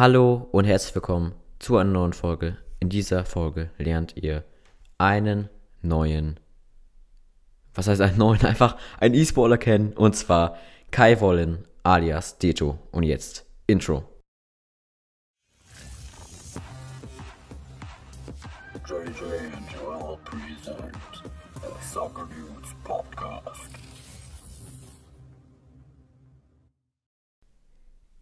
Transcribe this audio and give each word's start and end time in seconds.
Hallo 0.00 0.48
und 0.50 0.64
herzlich 0.64 0.94
willkommen 0.94 1.34
zu 1.58 1.76
einer 1.76 1.90
neuen 1.90 2.14
Folge. 2.14 2.56
In 2.78 2.88
dieser 2.88 3.26
Folge 3.26 3.68
lernt 3.76 4.16
ihr 4.16 4.44
einen 4.96 5.50
neuen, 5.82 6.40
was 7.74 7.86
heißt 7.86 8.00
einen 8.00 8.16
neuen, 8.16 8.42
einfach 8.46 8.78
einen 8.98 9.14
E-Sportler 9.14 9.58
kennen 9.58 9.92
und 9.92 10.16
zwar 10.16 10.56
Kai 10.90 11.20
Wollen 11.20 11.68
alias 11.82 12.38
Deto. 12.38 12.78
Und 12.92 13.02
jetzt 13.02 13.44
Intro. 13.66 14.04
JJ 18.88 19.24
and 19.52 19.70
Joel 19.70 20.16
present 20.24 20.96
a 21.56 21.92
Soccer 21.92 22.24
News 22.24 22.74
Podcast. 22.84 23.69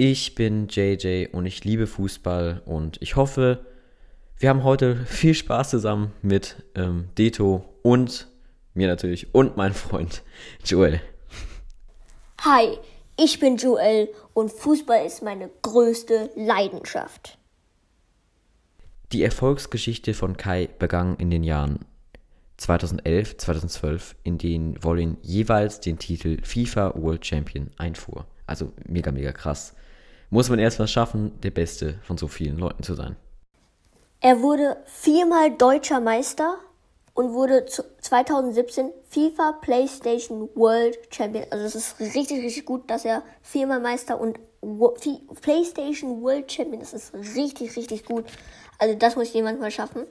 Ich 0.00 0.36
bin 0.36 0.68
JJ 0.68 1.26
und 1.32 1.44
ich 1.44 1.64
liebe 1.64 1.88
Fußball 1.88 2.62
und 2.66 3.02
ich 3.02 3.16
hoffe, 3.16 3.66
wir 4.38 4.48
haben 4.48 4.62
heute 4.62 4.94
viel 5.06 5.34
Spaß 5.34 5.70
zusammen 5.70 6.12
mit 6.22 6.62
ähm, 6.76 7.08
Deto 7.18 7.64
und 7.82 8.28
mir 8.74 8.86
natürlich 8.86 9.34
und 9.34 9.56
meinem 9.56 9.74
Freund 9.74 10.22
Joel. 10.64 11.00
Hi, 12.42 12.78
ich 13.16 13.40
bin 13.40 13.56
Joel 13.56 14.08
und 14.34 14.52
Fußball 14.52 15.04
ist 15.04 15.24
meine 15.24 15.50
größte 15.62 16.30
Leidenschaft. 16.36 17.36
Die 19.10 19.24
Erfolgsgeschichte 19.24 20.14
von 20.14 20.36
Kai 20.36 20.68
begann 20.78 21.16
in 21.16 21.32
den 21.32 21.42
Jahren 21.42 21.84
2011, 22.58 23.38
2012, 23.38 24.14
in 24.22 24.38
denen 24.38 24.84
Wollin 24.84 25.16
jeweils 25.22 25.80
den 25.80 25.98
Titel 25.98 26.38
FIFA 26.44 26.94
World 26.94 27.26
Champion 27.26 27.72
einfuhr. 27.78 28.26
Also 28.46 28.72
mega, 28.86 29.10
mega 29.10 29.32
krass. 29.32 29.74
Muss 30.30 30.50
man 30.50 30.58
erst 30.58 30.78
mal 30.78 30.88
schaffen, 30.88 31.40
der 31.40 31.50
Beste 31.50 31.98
von 32.02 32.18
so 32.18 32.28
vielen 32.28 32.58
Leuten 32.58 32.82
zu 32.82 32.94
sein. 32.94 33.16
Er 34.20 34.42
wurde 34.42 34.76
viermal 34.86 35.56
deutscher 35.56 36.00
Meister 36.00 36.58
und 37.14 37.32
wurde 37.32 37.66
zu 37.66 37.82
2017 38.00 38.90
FIFA 39.08 39.52
PlayStation 39.60 40.48
World 40.54 40.98
Champion. 41.10 41.46
Also 41.50 41.64
es 41.64 41.74
ist 41.74 42.00
richtig, 42.00 42.42
richtig 42.44 42.64
gut, 42.64 42.90
dass 42.90 43.04
er 43.04 43.22
viermal 43.42 43.80
Meister 43.80 44.20
und 44.20 44.38
PlayStation 45.40 46.20
World 46.22 46.50
Champion 46.52 46.82
ist. 46.82 46.92
Das 46.92 47.10
ist 47.10 47.36
richtig, 47.36 47.76
richtig 47.76 48.04
gut. 48.04 48.24
Also 48.78 48.94
das 48.96 49.16
muss 49.16 49.32
jemand 49.32 49.60
mal 49.60 49.70
schaffen. 49.70 50.04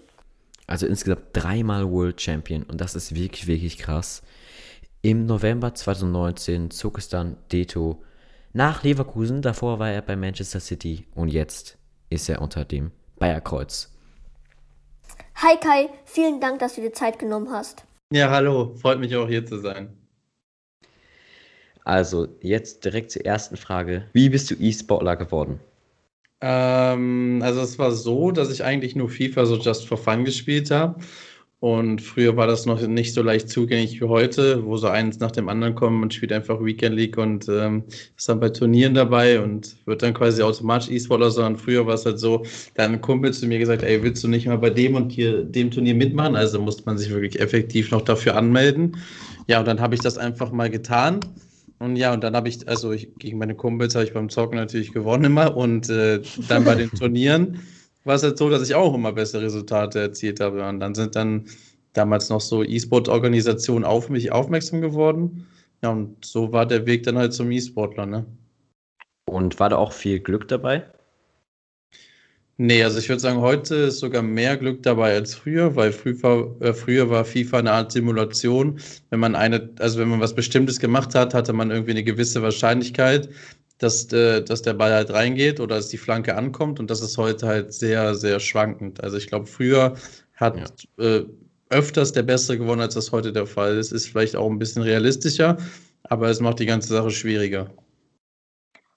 Also 0.66 0.86
insgesamt 0.86 1.28
dreimal 1.34 1.90
World 1.92 2.20
Champion 2.20 2.64
und 2.64 2.82
das 2.82 2.96
ist 2.96 3.14
wirklich, 3.14 3.48
wirklich 3.48 3.78
krass. 3.78 4.22
Im 5.02 5.26
November 5.26 5.76
2019 5.76 6.72
zog 6.72 6.98
es 6.98 7.08
dann 7.08 7.38
Deto 7.52 8.04
nach 8.54 8.84
Leverkusen. 8.84 9.42
Davor 9.42 9.80
war 9.80 9.92
er 9.92 10.02
bei 10.02 10.16
Manchester 10.16 10.60
City 10.60 11.06
und 11.16 11.30
jetzt 11.30 11.78
ist 12.10 12.30
er 12.30 12.42
unter 12.42 12.66
dem 12.66 12.92
Bayerkreuz. 13.20 13.94
Hi 15.36 15.56
Kai, 15.58 15.90
vielen 16.06 16.40
Dank, 16.40 16.60
dass 16.60 16.76
du 16.76 16.82
dir 16.82 16.94
Zeit 16.94 17.20
genommen 17.20 17.52
hast. 17.52 17.86
Ja, 18.12 18.30
hallo, 18.30 18.76
freut 18.76 19.00
mich 19.00 19.16
auch 19.16 19.28
hier 19.28 19.46
zu 19.46 19.60
sein. 19.60 19.90
Also 21.84 22.28
jetzt 22.42 22.84
direkt 22.84 23.12
zur 23.12 23.26
ersten 23.26 23.56
Frage. 23.56 24.08
Wie 24.14 24.30
bist 24.30 24.52
du 24.52 24.56
E-Sportler 24.56 25.16
geworden? 25.16 25.60
Ähm, 26.42 27.42
also 27.44 27.62
es 27.62 27.80
war 27.80 27.92
so, 27.92 28.32
dass 28.32 28.52
ich 28.52 28.64
eigentlich 28.64 28.96
nur 28.96 29.10
FIFA 29.10 29.46
so 29.46 29.58
just 29.58 29.88
for 29.88 29.98
fun 29.98 30.26
gespielt 30.26 30.70
habe. 30.72 31.00
Und 31.60 32.04
früher 32.04 32.38
war 32.38 32.46
das 32.46 32.68
noch 32.68 32.80
nicht 32.86 33.16
so 33.16 33.24
leicht 33.24 33.50
zugänglich 33.50 34.00
wie 34.00 34.06
heute, 34.06 34.64
wo 34.64 34.78
so 34.78 34.88
eins 34.88 35.20
nach 35.20 35.32
dem 35.32 35.50
anderen 35.50 35.74
kommen. 35.74 36.00
Man 36.00 36.12
spielt 36.12 36.32
einfach 36.32 36.64
Weekend 36.64 36.96
League 36.96 37.18
und 37.18 37.50
ähm, 37.50 37.84
ist 38.16 38.30
dann 38.30 38.40
bei 38.40 38.50
Turnieren 38.50 38.94
dabei 38.94 39.42
und 39.42 39.76
wird 39.86 40.04
dann 40.04 40.14
quasi 40.14 40.44
automatisch 40.44 40.92
E-Sportler, 40.92 41.32
sondern 41.32 41.58
früher 41.58 41.88
war 41.88 41.96
es 41.96 42.06
halt 42.06 42.20
so, 42.20 42.46
da 42.76 42.84
hat 42.84 42.92
ein 42.92 43.02
Kumpel 43.02 43.34
zu 43.34 43.48
mir 43.48 43.58
gesagt, 43.58 43.82
ey, 43.82 44.04
willst 44.04 44.24
du 44.24 44.28
nicht 44.28 44.46
mal 44.46 44.60
bei 44.60 44.70
dem 44.70 44.94
und 44.94 45.12
hier 45.12 45.44
dem 45.44 45.72
Turnier 45.72 45.96
mitmachen? 45.96 46.36
Also 46.36 46.62
musste 46.62 46.84
man 46.86 47.00
sich 47.00 47.10
wirklich 47.10 47.40
effektiv 47.40 47.90
noch 47.90 48.04
dafür 48.04 48.36
anmelden. 48.36 48.96
Ja, 49.48 49.60
und 49.60 49.68
dann 49.68 49.82
habe 49.82 49.96
ich 49.96 50.02
das 50.02 50.20
einfach 50.20 50.52
mal 50.52 50.70
getan. 50.70 51.22
Und 51.80 51.96
ja, 51.96 52.14
und 52.14 52.24
dann 52.24 52.36
habe 52.36 52.50
ich, 52.50 52.68
also 52.68 52.92
ich, 52.92 53.16
gegen 53.18 53.40
meine 53.40 53.56
Kumpels 53.56 53.96
habe 53.96 54.06
ich 54.06 54.14
beim 54.14 54.30
Zocken 54.30 54.58
natürlich 54.60 54.94
gewonnen 54.94 55.24
immer. 55.24 55.58
Und 55.58 55.90
äh, 55.90 56.22
dann 56.48 56.66
bei 56.66 56.76
den 56.76 56.92
Turnieren 57.00 57.62
war 58.08 58.16
es 58.16 58.24
halt 58.24 58.38
so, 58.38 58.50
dass 58.50 58.68
ich 58.68 58.74
auch 58.74 58.94
immer 58.96 59.12
bessere 59.12 59.44
Resultate 59.44 60.00
erzielt 60.00 60.40
habe. 60.40 60.68
Und 60.68 60.80
dann 60.80 60.96
sind 60.96 61.16
dann 61.16 61.46
damals 61.94 62.30
noch 62.30 62.42
so 62.42 62.64
E-Sport-Organisationen 62.64 63.86
auf 63.86 64.10
mich 64.10 64.32
aufmerksam 64.32 64.82
geworden. 64.82 65.48
Ja, 65.84 65.90
und 65.92 66.26
so 66.26 66.52
war 66.52 66.66
der 66.66 66.86
Weg 66.86 67.04
dann 67.04 67.18
halt 67.18 67.34
zum 67.34 67.52
E-Sportler, 67.52 68.06
ne? 68.06 68.26
Und 69.26 69.60
war 69.60 69.70
da 69.70 69.76
auch 69.78 69.92
viel 69.92 70.20
Glück 70.20 70.48
dabei? 70.48 70.86
Nee, 72.60 72.84
also 72.84 72.98
ich 72.98 73.08
würde 73.08 73.20
sagen, 73.20 73.40
heute 73.40 73.76
ist 73.76 74.00
sogar 74.00 74.24
mehr 74.24 74.58
Glück 74.58 74.82
dabei 74.82 75.14
als 75.14 75.36
früher, 75.36 75.76
weil 75.76 75.92
früher, 75.92 76.56
äh, 76.60 76.74
früher 76.74 77.08
war 77.12 77.24
FIFA 77.24 77.60
eine 77.60 77.72
Art 77.72 77.92
Simulation. 77.92 78.80
Wenn 79.12 79.20
man 79.20 79.36
eine, 79.36 79.70
also 79.78 80.00
wenn 80.00 80.10
man 80.10 80.22
was 80.22 80.34
Bestimmtes 80.34 80.80
gemacht 80.80 81.14
hat, 81.14 81.36
hatte 81.36 81.54
man 81.54 81.70
irgendwie 81.70 81.92
eine 81.92 82.04
gewisse 82.04 82.42
Wahrscheinlichkeit, 82.42 83.30
dass, 83.78 84.12
äh, 84.12 84.42
dass 84.44 84.62
der 84.62 84.74
Ball 84.74 84.94
halt 84.94 85.12
reingeht 85.12 85.60
oder 85.60 85.76
dass 85.76 85.90
die 85.90 85.98
Flanke 85.98 86.36
ankommt 86.36 86.80
und 86.80 86.90
das 86.90 87.02
ist 87.02 87.18
heute 87.18 87.48
halt 87.48 87.74
sehr, 87.74 88.16
sehr 88.16 88.40
schwankend. 88.40 89.04
Also 89.04 89.18
ich 89.18 89.28
glaube, 89.28 89.46
früher 89.46 89.96
hat 90.36 90.88
äh, 90.98 91.24
öfters 91.70 92.14
der 92.14 92.24
Bessere 92.24 92.58
gewonnen, 92.58 92.82
als 92.82 92.96
das 92.96 93.12
heute 93.12 93.34
der 93.34 93.46
Fall 93.46 93.78
ist. 93.78 93.92
Ist 93.92 94.08
vielleicht 94.08 94.36
auch 94.36 94.50
ein 94.50 94.60
bisschen 94.60 94.82
realistischer, 94.84 95.58
aber 96.04 96.30
es 96.30 96.40
macht 96.40 96.60
die 96.60 96.66
ganze 96.66 96.90
Sache 96.90 97.12
schwieriger. 97.12 97.70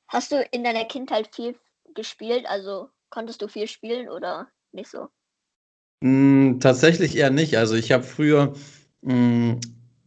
Hast 0.09 0.33
du 0.33 0.43
in 0.51 0.65
deiner 0.65 0.85
Kindheit 0.85 1.35
viel 1.35 1.57
gespielt? 1.95 2.45
Also 2.49 2.89
konntest 3.11 3.43
du 3.43 3.49
viel 3.49 3.67
spielen 3.67 4.09
oder 4.09 4.49
nicht 4.73 4.91
so? 4.91 5.09
Mm, 6.01 6.59
tatsächlich 6.61 7.17
eher 7.17 7.31
nicht. 7.31 7.57
Also 7.59 7.75
ich 7.75 7.93
habe 7.93 8.03
früher, 8.03 8.55
mm, 9.03 9.55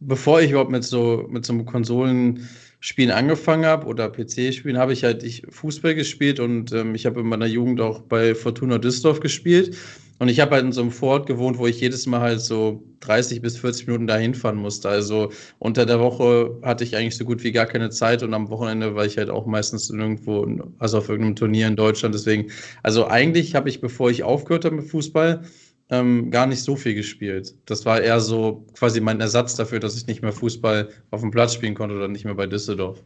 bevor 0.00 0.40
ich 0.40 0.50
überhaupt 0.50 0.70
mit 0.70 0.84
so 0.84 1.26
mit 1.28 1.46
so 1.46 1.52
einem 1.52 2.48
Konsolenspielen 2.84 3.10
angefangen 3.10 3.64
habe 3.64 3.86
oder 3.86 4.10
PC-Spielen, 4.10 4.76
habe 4.76 4.92
ich 4.92 5.04
halt 5.04 5.22
ich 5.22 5.42
Fußball 5.48 5.94
gespielt 5.94 6.38
und 6.38 6.72
ähm, 6.72 6.94
ich 6.94 7.06
habe 7.06 7.20
in 7.20 7.26
meiner 7.26 7.46
Jugend 7.46 7.80
auch 7.80 8.02
bei 8.02 8.34
Fortuna 8.34 8.78
Düsseldorf 8.78 9.20
gespielt. 9.20 9.76
Und 10.20 10.28
ich 10.28 10.38
habe 10.38 10.52
halt 10.52 10.64
in 10.64 10.72
so 10.72 10.80
einem 10.82 10.92
Vorort 10.92 11.26
gewohnt, 11.26 11.58
wo 11.58 11.66
ich 11.66 11.80
jedes 11.80 12.06
Mal 12.06 12.20
halt 12.20 12.40
so 12.40 12.84
30 13.00 13.42
bis 13.42 13.58
40 13.58 13.88
Minuten 13.88 14.06
dahin 14.06 14.34
fahren 14.34 14.56
musste. 14.56 14.88
Also 14.88 15.32
unter 15.58 15.86
der 15.86 15.98
Woche 15.98 16.56
hatte 16.62 16.84
ich 16.84 16.96
eigentlich 16.96 17.16
so 17.16 17.24
gut 17.24 17.42
wie 17.42 17.52
gar 17.52 17.66
keine 17.66 17.90
Zeit 17.90 18.22
und 18.22 18.32
am 18.32 18.48
Wochenende 18.48 18.94
war 18.94 19.04
ich 19.06 19.18
halt 19.18 19.28
auch 19.28 19.46
meistens 19.46 19.90
irgendwo, 19.90 20.46
also 20.78 20.98
auf 20.98 21.08
irgendeinem 21.08 21.36
Turnier 21.36 21.66
in 21.66 21.76
Deutschland. 21.76 22.14
Deswegen, 22.14 22.50
also 22.82 23.06
eigentlich 23.08 23.54
habe 23.54 23.68
ich, 23.68 23.80
bevor 23.80 24.10
ich 24.10 24.22
aufgehört 24.22 24.66
habe 24.66 24.76
mit 24.76 24.88
Fußball, 24.88 25.42
ähm, 25.90 26.30
gar 26.30 26.46
nicht 26.46 26.62
so 26.62 26.76
viel 26.76 26.94
gespielt. 26.94 27.54
Das 27.66 27.84
war 27.84 28.00
eher 28.00 28.20
so 28.20 28.64
quasi 28.74 29.00
mein 29.00 29.20
Ersatz 29.20 29.54
dafür, 29.54 29.80
dass 29.80 29.96
ich 29.96 30.06
nicht 30.06 30.22
mehr 30.22 30.32
Fußball 30.32 30.88
auf 31.10 31.20
dem 31.20 31.30
Platz 31.30 31.54
spielen 31.54 31.74
konnte 31.74 31.94
oder 31.96 32.08
nicht 32.08 32.24
mehr 32.24 32.34
bei 32.34 32.46
Düsseldorf. 32.46 33.02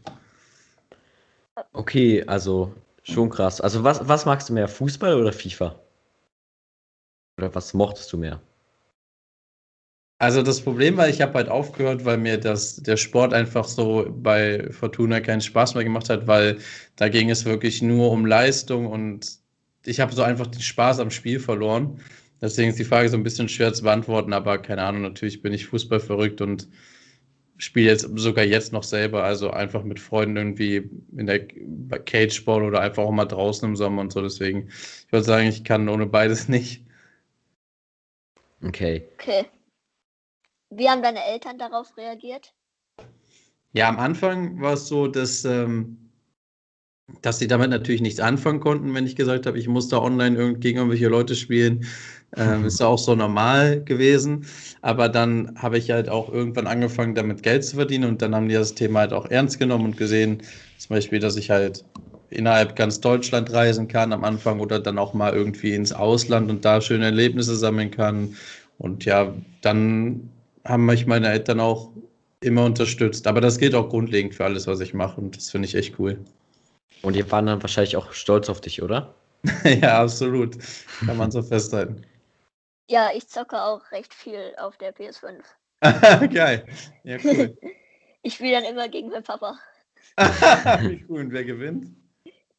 Okay, 1.72 2.24
also 2.26 2.72
schon 3.02 3.30
krass. 3.30 3.60
Also 3.60 3.84
was, 3.84 4.06
was 4.06 4.26
magst 4.26 4.48
du 4.48 4.52
mehr, 4.52 4.68
Fußball 4.68 5.14
oder 5.20 5.32
FIFA? 5.32 5.74
Oder 7.38 7.54
was 7.54 7.74
mochtest 7.74 8.12
du 8.12 8.18
mehr? 8.18 8.40
Also 10.20 10.42
das 10.42 10.60
Problem 10.60 10.96
war, 10.96 11.08
ich 11.08 11.20
habe 11.20 11.34
halt 11.34 11.48
aufgehört, 11.48 12.04
weil 12.04 12.18
mir 12.18 12.38
das, 12.38 12.76
der 12.76 12.96
Sport 12.96 13.32
einfach 13.32 13.64
so 13.64 14.06
bei 14.10 14.68
Fortuna 14.72 15.20
keinen 15.20 15.40
Spaß 15.40 15.74
mehr 15.74 15.84
gemacht 15.84 16.10
hat, 16.10 16.26
weil 16.26 16.58
da 16.96 17.08
ging 17.08 17.30
es 17.30 17.44
wirklich 17.44 17.82
nur 17.82 18.10
um 18.10 18.26
Leistung 18.26 18.86
und 18.86 19.38
ich 19.84 20.00
habe 20.00 20.12
so 20.12 20.22
einfach 20.22 20.48
den 20.48 20.60
Spaß 20.60 20.98
am 20.98 21.12
Spiel 21.12 21.38
verloren. 21.38 22.00
Deswegen 22.40 22.70
ist 22.70 22.78
die 22.78 22.84
Frage 22.84 23.08
so 23.08 23.16
ein 23.16 23.22
bisschen 23.24 23.48
schwer 23.48 23.72
zu 23.72 23.82
beantworten, 23.82 24.32
aber 24.32 24.58
keine 24.58 24.82
Ahnung, 24.82 25.02
natürlich 25.02 25.42
bin 25.42 25.52
ich 25.52 25.66
Fußball 25.66 26.00
verrückt 26.00 26.40
und 26.40 26.68
spiele 27.56 27.90
jetzt 27.90 28.08
sogar 28.14 28.44
jetzt 28.44 28.72
noch 28.72 28.84
selber, 28.84 29.24
also 29.24 29.50
einfach 29.50 29.82
mit 29.82 29.98
Freunden 29.98 30.36
irgendwie 30.36 30.88
in 31.16 31.26
der 31.26 31.46
bei 31.66 31.98
Cage 31.98 32.32
Sport 32.32 32.62
oder 32.62 32.80
einfach 32.80 33.02
auch 33.02 33.10
mal 33.10 33.24
draußen 33.24 33.68
im 33.68 33.76
Sommer 33.76 34.00
und 34.00 34.12
so. 34.12 34.22
Deswegen, 34.22 34.68
ich 34.68 35.12
würde 35.12 35.24
sagen, 35.24 35.48
ich 35.48 35.64
kann 35.64 35.88
ohne 35.88 36.06
beides 36.06 36.48
nicht. 36.48 36.84
Okay. 38.64 39.08
Okay. 39.14 39.46
Wie 40.70 40.88
haben 40.88 41.02
deine 41.02 41.24
Eltern 41.24 41.58
darauf 41.58 41.96
reagiert? 41.96 42.54
Ja, 43.72 43.88
am 43.88 43.98
Anfang 43.98 44.60
war 44.60 44.74
es 44.74 44.86
so, 44.88 45.08
dass, 45.08 45.44
ähm, 45.44 46.10
dass 47.22 47.38
sie 47.38 47.48
damit 47.48 47.70
natürlich 47.70 48.00
nichts 48.00 48.20
anfangen 48.20 48.60
konnten, 48.60 48.94
wenn 48.94 49.06
ich 49.06 49.16
gesagt 49.16 49.46
habe, 49.46 49.58
ich 49.58 49.68
muss 49.68 49.88
da 49.88 49.98
online 49.98 50.36
irgend 50.36 50.60
gegen 50.60 50.78
irgendwelche 50.78 51.08
Leute 51.08 51.34
spielen. 51.34 51.86
Ähm, 52.36 52.64
ist 52.66 52.80
ja 52.80 52.86
auch 52.86 52.98
so 52.98 53.14
normal 53.14 53.82
gewesen. 53.84 54.46
Aber 54.82 55.08
dann 55.08 55.54
habe 55.56 55.78
ich 55.78 55.90
halt 55.90 56.08
auch 56.08 56.30
irgendwann 56.30 56.66
angefangen, 56.66 57.14
damit 57.14 57.42
Geld 57.42 57.64
zu 57.64 57.76
verdienen 57.76 58.08
und 58.08 58.22
dann 58.22 58.34
haben 58.34 58.48
die 58.48 58.54
das 58.54 58.74
Thema 58.74 59.00
halt 59.00 59.12
auch 59.12 59.26
ernst 59.26 59.58
genommen 59.58 59.86
und 59.86 59.96
gesehen, 59.96 60.42
zum 60.76 60.94
Beispiel, 60.94 61.20
dass 61.20 61.36
ich 61.36 61.50
halt 61.50 61.84
innerhalb 62.30 62.76
ganz 62.76 63.00
Deutschland 63.00 63.52
reisen 63.52 63.88
kann 63.88 64.12
am 64.12 64.24
Anfang 64.24 64.60
oder 64.60 64.78
dann 64.78 64.98
auch 64.98 65.14
mal 65.14 65.32
irgendwie 65.32 65.74
ins 65.74 65.92
Ausland 65.92 66.50
und 66.50 66.64
da 66.64 66.80
schöne 66.80 67.06
Erlebnisse 67.06 67.56
sammeln 67.56 67.90
kann. 67.90 68.36
Und 68.78 69.04
ja, 69.06 69.34
dann 69.62 70.28
haben 70.64 70.86
mich 70.86 71.06
meine 71.06 71.30
Eltern 71.30 71.60
auch 71.60 71.90
immer 72.40 72.64
unterstützt. 72.64 73.26
Aber 73.26 73.40
das 73.40 73.58
gilt 73.58 73.74
auch 73.74 73.88
grundlegend 73.88 74.34
für 74.34 74.44
alles, 74.44 74.66
was 74.66 74.80
ich 74.80 74.94
mache 74.94 75.20
und 75.20 75.36
das 75.36 75.50
finde 75.50 75.66
ich 75.66 75.74
echt 75.74 75.98
cool. 75.98 76.18
Und 77.02 77.16
die 77.16 77.30
waren 77.30 77.46
dann 77.46 77.62
wahrscheinlich 77.62 77.96
auch 77.96 78.12
stolz 78.12 78.48
auf 78.48 78.60
dich, 78.60 78.82
oder? 78.82 79.14
ja, 79.64 80.02
absolut. 80.02 80.56
Kann 81.06 81.16
man 81.16 81.30
so 81.30 81.42
festhalten. 81.42 82.02
Ja, 82.88 83.10
ich 83.14 83.28
zocke 83.28 83.60
auch 83.62 83.92
recht 83.92 84.14
viel 84.14 84.54
auf 84.56 84.76
der 84.78 84.94
PS5. 84.94 85.42
Geil. 86.34 86.66
Ja, 87.04 87.18
cool. 87.24 87.56
Ich 88.22 88.34
spiele 88.34 88.60
dann 88.60 88.64
immer 88.64 88.88
gegen 88.88 89.10
meinen 89.10 89.22
Papa. 89.22 89.56
Wie 90.16 91.04
cool. 91.08 91.20
Und 91.20 91.32
wer 91.32 91.44
gewinnt? 91.44 91.86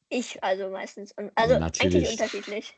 Ich 0.08 0.42
also 0.42 0.70
meistens. 0.70 1.14
Also 1.36 1.60
Natürlich. 1.60 1.96
eigentlich 1.96 2.12
unterschiedlich. 2.12 2.74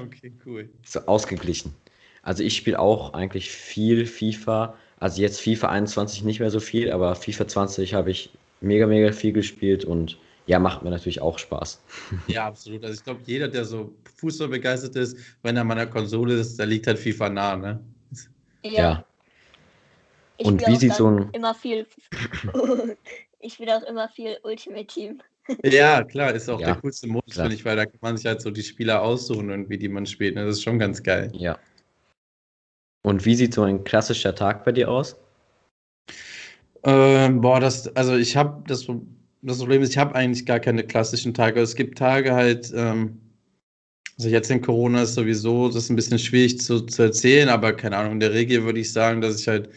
okay, 0.00 0.32
cool. 0.46 0.70
So 0.84 1.00
ausgeglichen. 1.00 1.74
Also 2.22 2.44
ich 2.44 2.56
spiele 2.56 2.78
auch 2.78 3.12
eigentlich 3.12 3.50
viel 3.50 4.06
FIFA. 4.06 4.78
Also 5.00 5.20
jetzt 5.20 5.40
FIFA 5.40 5.68
21 5.68 6.22
nicht 6.22 6.38
mehr 6.38 6.50
so 6.50 6.60
viel, 6.60 6.92
aber 6.92 7.16
FIFA 7.16 7.48
20 7.48 7.92
habe 7.92 8.12
ich 8.12 8.30
mega, 8.60 8.86
mega 8.86 9.12
viel 9.12 9.32
gespielt 9.32 9.84
und 9.84 10.16
ja, 10.46 10.58
macht 10.58 10.82
mir 10.82 10.90
natürlich 10.90 11.20
auch 11.20 11.38
Spaß. 11.38 11.82
Ja, 12.26 12.46
absolut. 12.46 12.84
Also 12.84 12.94
ich 12.98 13.04
glaube, 13.04 13.20
jeder, 13.24 13.48
der 13.48 13.64
so 13.64 13.94
Fußball 14.16 14.48
begeistert 14.48 14.96
ist, 14.96 15.16
wenn 15.42 15.56
er 15.56 15.62
an 15.62 15.68
meiner 15.68 15.86
Konsole 15.86 16.34
ist, 16.34 16.58
da 16.58 16.64
liegt 16.64 16.86
halt 16.86 16.98
FIFA 16.98 17.28
nah, 17.30 17.56
ne? 17.56 17.80
Ja. 18.62 19.04
Ich 20.38 20.46
Und 20.46 20.60
wie 20.60 20.64
auch 20.66 20.76
sieht 20.80 20.94
so 20.94 21.06
ein- 21.08 21.28
immer 21.32 21.54
viel. 21.54 21.86
ich 23.40 23.54
spiele 23.54 23.76
auch 23.76 23.82
immer 23.82 24.08
viel 24.08 24.38
Ultimate 24.42 24.86
Team. 24.86 25.20
Ja, 25.62 26.02
klar, 26.02 26.32
ist 26.32 26.48
auch 26.48 26.58
Ja, 26.58 26.68
der 26.72 26.76
coolste 26.76 27.06
Modus, 27.06 27.34
finde 27.36 27.54
ich, 27.54 27.62
weil 27.66 27.76
da 27.76 27.84
kann 27.84 27.98
man 28.00 28.16
sich 28.16 28.24
halt 28.24 28.40
so 28.40 28.50
die 28.50 28.62
Spieler 28.62 29.02
aussuchen, 29.02 29.50
irgendwie, 29.50 29.76
die 29.76 29.90
man 29.90 30.06
spielt. 30.06 30.34
Ne? 30.36 30.46
Das 30.46 30.56
ist 30.56 30.62
schon 30.62 30.78
ganz 30.78 31.02
geil. 31.02 31.30
Ja. 31.34 31.58
Und 33.02 33.26
wie 33.26 33.34
sieht 33.34 33.52
so 33.52 33.62
ein 33.62 33.84
klassischer 33.84 34.34
Tag 34.34 34.64
bei 34.64 34.72
dir 34.72 34.90
aus? 34.90 35.16
Ähm, 36.82 37.42
boah, 37.42 37.60
das, 37.60 37.94
also 37.94 38.16
ich 38.16 38.36
habe 38.36 38.64
das, 38.66 38.86
das 39.44 39.58
Problem 39.58 39.82
ist, 39.82 39.90
ich 39.90 39.98
habe 39.98 40.14
eigentlich 40.14 40.46
gar 40.46 40.60
keine 40.60 40.84
klassischen 40.84 41.34
Tage. 41.34 41.60
Es 41.60 41.74
gibt 41.76 41.98
Tage 41.98 42.34
halt, 42.34 42.72
ähm, 42.74 43.20
also 44.18 44.28
jetzt 44.30 44.50
in 44.50 44.62
Corona 44.62 45.02
ist 45.02 45.14
sowieso, 45.14 45.68
das 45.68 45.84
ist 45.84 45.90
ein 45.90 45.96
bisschen 45.96 46.18
schwierig 46.18 46.60
zu, 46.60 46.80
zu 46.82 47.02
erzählen, 47.02 47.48
aber 47.48 47.72
keine 47.74 47.96
Ahnung, 47.96 48.14
in 48.14 48.20
der 48.20 48.32
Regel 48.32 48.64
würde 48.64 48.80
ich 48.80 48.92
sagen, 48.92 49.20
dass 49.20 49.40
ich 49.40 49.48
halt 49.48 49.70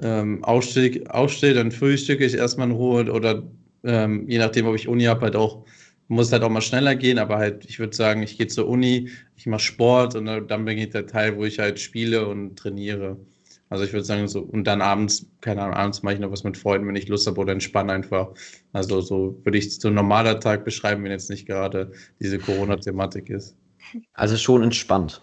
ähm, 0.00 0.42
aufstehe, 0.44 1.04
aufstehe, 1.12 1.54
dann 1.54 1.72
frühstücke 1.72 2.24
ich 2.24 2.34
erstmal 2.34 2.68
in 2.70 2.74
Ruhe 2.76 3.12
oder 3.12 3.42
ähm, 3.84 4.28
je 4.28 4.38
nachdem, 4.38 4.66
ob 4.66 4.74
ich 4.76 4.88
Uni 4.88 5.04
habe, 5.04 5.22
halt 5.22 5.36
auch, 5.36 5.64
muss 6.08 6.32
halt 6.32 6.42
auch 6.42 6.50
mal 6.50 6.60
schneller 6.62 6.94
gehen, 6.96 7.18
aber 7.18 7.38
halt, 7.38 7.64
ich 7.66 7.78
würde 7.78 7.96
sagen, 7.96 8.22
ich 8.22 8.38
gehe 8.38 8.46
zur 8.48 8.68
Uni, 8.68 9.10
ich 9.36 9.46
mache 9.46 9.60
Sport 9.62 10.14
und 10.16 10.26
dann 10.26 10.48
dann 10.48 10.64
beginnt 10.64 10.94
der 10.94 11.06
Teil, 11.06 11.36
wo 11.36 11.44
ich 11.44 11.58
halt 11.58 11.80
spiele 11.80 12.26
und 12.28 12.56
trainiere. 12.58 13.18
Also 13.72 13.84
ich 13.84 13.94
würde 13.94 14.04
sagen, 14.04 14.28
so, 14.28 14.40
und 14.40 14.64
dann 14.64 14.82
abends, 14.82 15.24
keine 15.40 15.62
Ahnung, 15.62 15.74
abends 15.74 16.02
mache 16.02 16.12
ich 16.12 16.20
noch 16.20 16.30
was 16.30 16.44
mit 16.44 16.58
Freunden, 16.58 16.86
wenn 16.86 16.94
ich 16.94 17.08
Lust 17.08 17.26
habe 17.26 17.40
oder 17.40 17.54
entspanne 17.54 17.94
einfach. 17.94 18.28
Also 18.74 19.00
so 19.00 19.40
würde 19.44 19.56
ich 19.56 19.80
so 19.80 19.88
ein 19.88 19.94
normaler 19.94 20.40
Tag 20.40 20.66
beschreiben, 20.66 21.02
wenn 21.02 21.10
jetzt 21.10 21.30
nicht 21.30 21.46
gerade 21.46 21.90
diese 22.20 22.38
Corona-Thematik 22.38 23.30
ist. 23.30 23.56
Also 24.12 24.36
schon 24.36 24.62
entspannt. 24.62 25.22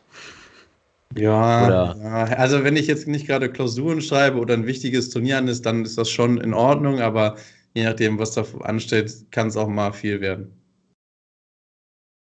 Ja, 1.15 1.93
ja, 1.95 2.23
also 2.37 2.63
wenn 2.63 2.75
ich 2.75 2.87
jetzt 2.87 3.07
nicht 3.07 3.27
gerade 3.27 3.51
Klausuren 3.51 4.01
schreibe 4.01 4.39
oder 4.39 4.55
ein 4.55 4.65
wichtiges 4.65 5.11
Turnier 5.11 5.37
an 5.37 5.47
ist, 5.47 5.67
dann 5.67 5.85
ist 5.85 5.99
das 5.99 6.09
schon 6.09 6.39
in 6.39 6.55
Ordnung, 6.55 7.01
aber 7.01 7.37
je 7.75 7.83
nachdem, 7.83 8.17
was 8.17 8.31
da 8.31 8.45
ansteht, 8.61 9.27
kann 9.29 9.49
es 9.49 9.57
auch 9.57 9.67
mal 9.67 9.91
viel 9.93 10.21
werden. 10.21 10.59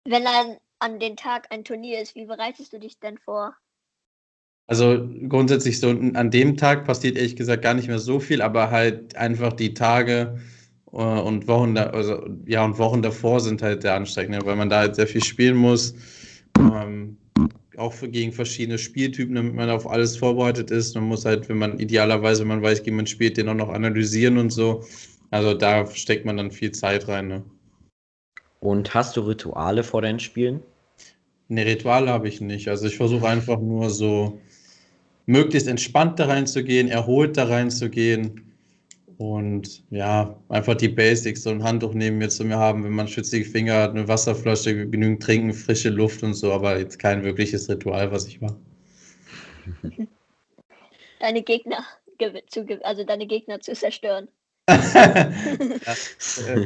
Wenn 0.06 0.24
dann 0.24 0.58
an 0.78 1.00
den 1.00 1.16
Tag 1.16 1.46
ein 1.48 1.64
Turnier 1.64 2.02
ist, 2.02 2.14
wie 2.16 2.26
bereitest 2.26 2.74
du 2.74 2.78
dich 2.78 2.98
denn 2.98 3.16
vor? 3.16 3.56
Also 4.68 5.08
grundsätzlich 5.28 5.80
so 5.80 5.88
an 5.88 6.30
dem 6.30 6.58
Tag 6.58 6.84
passiert 6.84 7.16
ehrlich 7.16 7.36
gesagt 7.36 7.62
gar 7.62 7.72
nicht 7.72 7.88
mehr 7.88 7.98
so 7.98 8.20
viel, 8.20 8.42
aber 8.42 8.70
halt 8.70 9.16
einfach 9.16 9.54
die 9.54 9.72
Tage 9.72 10.38
äh, 10.92 10.96
und 10.96 11.48
Wochen 11.48 11.74
da, 11.74 11.84
also 11.84 12.28
ja 12.46 12.62
und 12.64 12.78
Wochen 12.78 13.00
davor 13.00 13.40
sind 13.40 13.62
halt 13.62 13.80
sehr 13.80 13.94
anstrengend, 13.94 14.32
ne, 14.32 14.40
weil 14.44 14.56
man 14.56 14.68
da 14.68 14.80
halt 14.80 14.94
sehr 14.94 15.06
viel 15.06 15.24
spielen 15.24 15.56
muss. 15.56 15.94
Ähm, 16.58 17.16
auch 17.78 17.94
gegen 18.02 18.32
verschiedene 18.32 18.76
Spieltypen, 18.76 19.34
damit 19.34 19.54
man 19.54 19.70
auf 19.70 19.88
alles 19.88 20.18
vorbereitet 20.18 20.70
ist. 20.70 20.94
Man 20.94 21.04
muss 21.04 21.24
halt, 21.24 21.48
wenn 21.48 21.58
man 21.58 21.78
idealerweise, 21.78 22.42
wenn 22.42 22.48
man 22.48 22.62
weiß, 22.62 22.82
gegen 22.82 22.96
man 22.96 23.06
spielt, 23.06 23.38
den 23.38 23.48
auch 23.48 23.54
noch 23.54 23.70
analysieren 23.70 24.36
und 24.36 24.50
so. 24.50 24.84
Also 25.30 25.54
da 25.54 25.86
steckt 25.86 26.26
man 26.26 26.36
dann 26.36 26.50
viel 26.50 26.72
Zeit 26.72 27.08
rein. 27.08 27.28
Ne? 27.28 27.42
Und 28.60 28.92
hast 28.94 29.16
du 29.16 29.22
Rituale 29.22 29.82
vor 29.82 30.02
deinen 30.02 30.20
Spielen? 30.20 30.60
Ne, 31.48 31.64
Rituale 31.64 32.10
habe 32.10 32.28
ich 32.28 32.40
nicht. 32.40 32.68
Also 32.68 32.86
ich 32.86 32.96
versuche 32.96 33.26
einfach 33.26 33.60
nur 33.60 33.88
so 33.90 34.40
möglichst 35.28 35.68
entspannt 35.68 36.18
da 36.18 36.26
reinzugehen, 36.26 36.88
erholt 36.88 37.36
da 37.36 37.44
reinzugehen 37.44 38.54
und 39.18 39.84
ja, 39.90 40.34
einfach 40.48 40.74
die 40.74 40.88
Basics, 40.88 41.42
so 41.42 41.50
ein 41.50 41.62
Handtuch 41.62 41.92
neben 41.92 42.16
mir 42.16 42.30
zu 42.30 42.44
mir 42.44 42.56
haben, 42.56 42.82
wenn 42.82 42.92
man 42.92 43.08
schwitzige 43.08 43.44
Finger 43.44 43.74
hat, 43.74 43.90
eine 43.90 44.08
Wasserflasche, 44.08 44.88
genügend 44.88 45.22
trinken, 45.22 45.52
frische 45.52 45.90
Luft 45.90 46.22
und 46.22 46.32
so, 46.32 46.50
aber 46.50 46.78
jetzt 46.78 46.98
kein 46.98 47.22
wirkliches 47.24 47.68
Ritual, 47.68 48.10
was 48.10 48.26
ich 48.26 48.40
mache. 48.40 48.56
Deine 51.20 51.42
Gegner 51.42 51.84
zu, 52.48 52.66
also 52.82 53.04
deine 53.04 53.26
Gegner 53.26 53.60
zu 53.60 53.74
zerstören. 53.74 54.28
ja, 54.68 54.74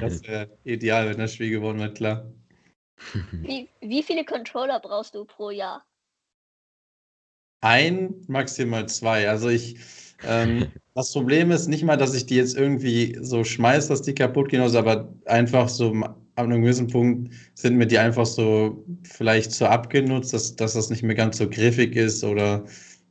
das 0.00 0.22
wäre 0.26 0.50
ideal, 0.64 1.08
wenn 1.10 1.18
das 1.18 1.34
Spiel 1.34 1.50
gewonnen 1.50 1.80
wird, 1.80 1.96
klar. 1.96 2.26
Wie, 3.32 3.68
wie 3.80 4.02
viele 4.02 4.24
Controller 4.24 4.78
brauchst 4.80 5.14
du 5.14 5.24
pro 5.24 5.50
Jahr? 5.50 5.84
Ein, 7.62 8.14
maximal 8.28 8.86
zwei. 8.88 9.28
Also 9.28 9.48
ich, 9.48 9.76
ähm, 10.26 10.66
das 10.94 11.12
Problem 11.12 11.50
ist 11.50 11.68
nicht 11.68 11.84
mal, 11.84 11.96
dass 11.96 12.14
ich 12.14 12.26
die 12.26 12.36
jetzt 12.36 12.56
irgendwie 12.56 13.16
so 13.22 13.44
schmeiß, 13.44 13.88
dass 13.88 14.02
die 14.02 14.14
kaputt 14.14 14.50
gehen, 14.50 14.60
also 14.60 14.78
aber 14.78 15.14
einfach 15.26 15.68
so 15.68 15.94
ab 16.02 16.18
einem 16.34 16.62
gewissen 16.62 16.88
Punkt 16.88 17.32
sind 17.54 17.76
mir 17.76 17.86
die 17.86 17.98
einfach 17.98 18.26
so 18.26 18.84
vielleicht 19.04 19.52
so 19.52 19.66
abgenutzt, 19.66 20.32
dass, 20.32 20.56
dass 20.56 20.74
das 20.74 20.90
nicht 20.90 21.02
mehr 21.02 21.14
ganz 21.14 21.38
so 21.38 21.48
griffig 21.48 21.96
ist 21.96 22.24
oder 22.24 22.64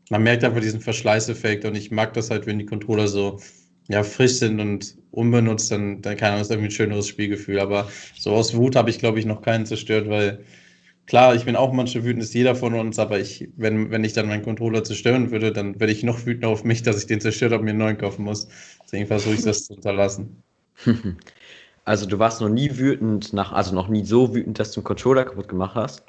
man 0.09 0.23
merkt 0.23 0.43
einfach 0.43 0.59
diesen 0.61 0.81
Verschleißeffekt 0.81 1.63
und 1.65 1.75
ich 1.75 1.91
mag 1.91 2.13
das 2.13 2.29
halt, 2.29 2.45
wenn 2.45 2.59
die 2.59 2.65
Controller 2.65 3.07
so 3.07 3.39
ja, 3.89 4.03
frisch 4.03 4.33
sind 4.33 4.59
und 4.59 4.97
unbenutzt, 5.11 5.71
dann, 5.71 6.01
dann 6.01 6.17
keine 6.17 6.33
Ahnung, 6.33 6.41
ist 6.41 6.51
irgendwie 6.51 6.69
ein 6.69 6.71
schöneres 6.71 7.07
Spielgefühl. 7.07 7.59
Aber 7.59 7.89
so 8.17 8.31
aus 8.31 8.55
Wut 8.55 8.75
habe 8.75 8.89
ich, 8.89 8.99
glaube 8.99 9.19
ich, 9.19 9.25
noch 9.25 9.41
keinen 9.41 9.65
zerstört, 9.65 10.09
weil 10.09 10.45
Klar, 11.07 11.35
ich 11.35 11.45
bin 11.45 11.55
auch 11.55 11.73
manchmal 11.73 12.05
wütend, 12.05 12.23
ist 12.23 12.33
jeder 12.33 12.55
von 12.55 12.73
uns, 12.73 12.97
aber 12.99 13.19
ich, 13.19 13.49
wenn, 13.57 13.91
wenn 13.91 14.03
ich 14.03 14.13
dann 14.13 14.27
meinen 14.27 14.43
Controller 14.43 14.83
zerstören 14.83 15.29
würde, 15.31 15.51
dann 15.51 15.79
werde 15.79 15.91
ich 15.93 16.03
noch 16.03 16.25
wütender 16.25 16.47
auf 16.49 16.63
mich, 16.63 16.83
dass 16.83 16.97
ich 16.99 17.05
den 17.07 17.19
zerstört 17.21 17.51
habe 17.51 17.59
und 17.61 17.65
mir 17.65 17.71
einen 17.71 17.79
neuen 17.79 17.97
kaufen 17.97 18.23
muss. 18.23 18.47
Deswegen 18.85 19.07
versuche 19.07 19.35
ich 19.35 19.43
das 19.43 19.65
zu 19.65 19.73
unterlassen. 19.75 20.43
Also 21.85 22.05
du 22.05 22.19
warst 22.19 22.41
noch 22.41 22.49
nie 22.49 22.77
wütend 22.77 23.33
nach, 23.33 23.51
also 23.53 23.73
noch 23.75 23.87
nie 23.87 24.05
so 24.05 24.35
wütend, 24.35 24.59
dass 24.59 24.71
du 24.71 24.81
einen 24.81 24.85
Controller 24.85 25.25
kaputt 25.25 25.47
gemacht 25.49 25.75
hast. 25.75 26.03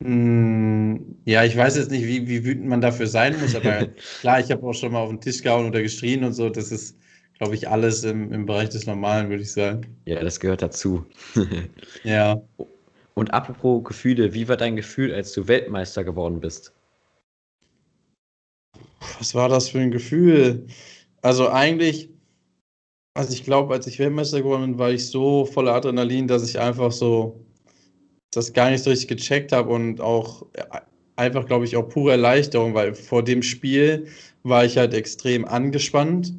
Mm, 0.00 0.96
Ja, 1.24 1.44
ich 1.44 1.56
weiß 1.56 1.76
jetzt 1.76 1.90
nicht, 1.90 2.06
wie, 2.06 2.28
wie 2.28 2.44
wütend 2.44 2.66
man 2.66 2.80
dafür 2.80 3.06
sein 3.06 3.38
muss, 3.40 3.54
aber 3.54 3.88
klar, 4.20 4.40
ich 4.40 4.50
habe 4.50 4.64
auch 4.66 4.72
schon 4.74 4.92
mal 4.92 5.00
auf 5.00 5.10
den 5.10 5.20
Tisch 5.20 5.42
gehauen 5.42 5.66
oder 5.66 5.82
geschrien 5.82 6.24
und 6.24 6.32
so. 6.34 6.48
Das 6.50 6.70
ist, 6.70 6.96
glaube 7.38 7.54
ich, 7.54 7.68
alles 7.68 8.04
im, 8.04 8.32
im 8.32 8.46
Bereich 8.46 8.68
des 8.70 8.86
Normalen, 8.86 9.28
würde 9.28 9.42
ich 9.42 9.52
sagen. 9.52 10.04
Ja, 10.06 10.20
das 10.22 10.40
gehört 10.40 10.62
dazu. 10.62 11.06
Ja. 12.02 12.42
Und 13.18 13.34
apropos 13.34 13.82
Gefühle, 13.82 14.32
wie 14.32 14.46
war 14.46 14.56
dein 14.56 14.76
Gefühl, 14.76 15.12
als 15.12 15.32
du 15.32 15.48
Weltmeister 15.48 16.04
geworden 16.04 16.38
bist? 16.38 16.72
Was 19.18 19.34
war 19.34 19.48
das 19.48 19.70
für 19.70 19.80
ein 19.80 19.90
Gefühl? 19.90 20.68
Also 21.20 21.48
eigentlich, 21.48 22.10
also 23.14 23.32
ich 23.32 23.42
glaube, 23.42 23.74
als 23.74 23.88
ich 23.88 23.98
Weltmeister 23.98 24.40
geworden 24.40 24.66
bin, 24.66 24.78
war 24.78 24.92
ich 24.92 25.08
so 25.08 25.46
voller 25.46 25.74
Adrenalin, 25.74 26.28
dass 26.28 26.48
ich 26.48 26.60
einfach 26.60 26.92
so 26.92 27.44
das 28.30 28.52
gar 28.52 28.70
nicht 28.70 28.84
so 28.84 28.90
richtig 28.90 29.08
gecheckt 29.08 29.50
habe 29.50 29.70
und 29.70 30.00
auch 30.00 30.46
äh, 30.52 30.62
einfach, 31.16 31.44
glaube 31.44 31.64
ich, 31.64 31.76
auch 31.76 31.88
pure 31.88 32.12
Erleichterung, 32.12 32.74
weil 32.74 32.94
vor 32.94 33.24
dem 33.24 33.42
Spiel 33.42 34.06
war 34.44 34.64
ich 34.64 34.78
halt 34.78 34.94
extrem 34.94 35.44
angespannt 35.44 36.34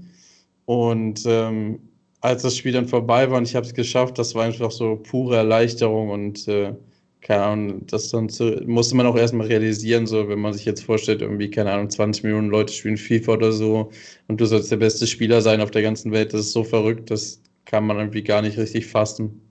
und 0.64 1.24
ähm, 1.26 1.89
als 2.22 2.44
das 2.44 2.58
Spiel 2.58 2.74
dann 2.74 2.88
vorbei 2.88 3.30
war 3.30 3.38
und 3.38 3.48
ich 3.48 3.56
habe 3.56 3.66
es 3.66 3.74
geschafft, 3.74 4.18
das 4.18 4.36
war 4.36 4.46
einfach 4.46 4.72
so 4.72 4.98
pure 4.98 5.38
Erleichterung 5.38 6.10
und 6.10 6.48
äh, 6.48 6.74
keine 7.22 7.44
Ahnung, 7.44 7.88
das 7.88 8.10
dann 8.10 8.30
zu, 8.30 8.62
musste 8.66 8.96
man 8.96 9.06
auch 9.06 9.16
erstmal 9.18 9.48
realisieren, 9.48 10.08
so 10.08 10.30
wenn 10.30 10.40
man 10.40 10.54
sich 10.54 10.66
jetzt 10.66 10.84
vorstellt, 10.84 11.22
irgendwie, 11.22 11.50
keine 11.50 11.72
Ahnung, 11.72 11.90
20 11.90 12.24
Millionen 12.24 12.50
Leute 12.50 12.74
spielen 12.74 12.98
FIFA 12.98 13.34
oder 13.34 13.52
so 13.52 13.92
und 14.28 14.40
du 14.42 14.46
sollst 14.46 14.72
der 14.72 14.78
beste 14.78 15.08
Spieler 15.08 15.42
sein 15.42 15.62
auf 15.62 15.72
der 15.72 15.82
ganzen 15.82 16.12
Welt, 16.12 16.34
das 16.34 16.42
ist 16.42 16.54
so 16.54 16.64
verrückt, 16.64 17.12
das 17.12 17.42
kann 17.66 17.86
man 17.86 17.98
irgendwie 17.98 18.24
gar 18.24 18.42
nicht 18.42 18.58
richtig 18.58 18.88
fassen. 18.88 19.49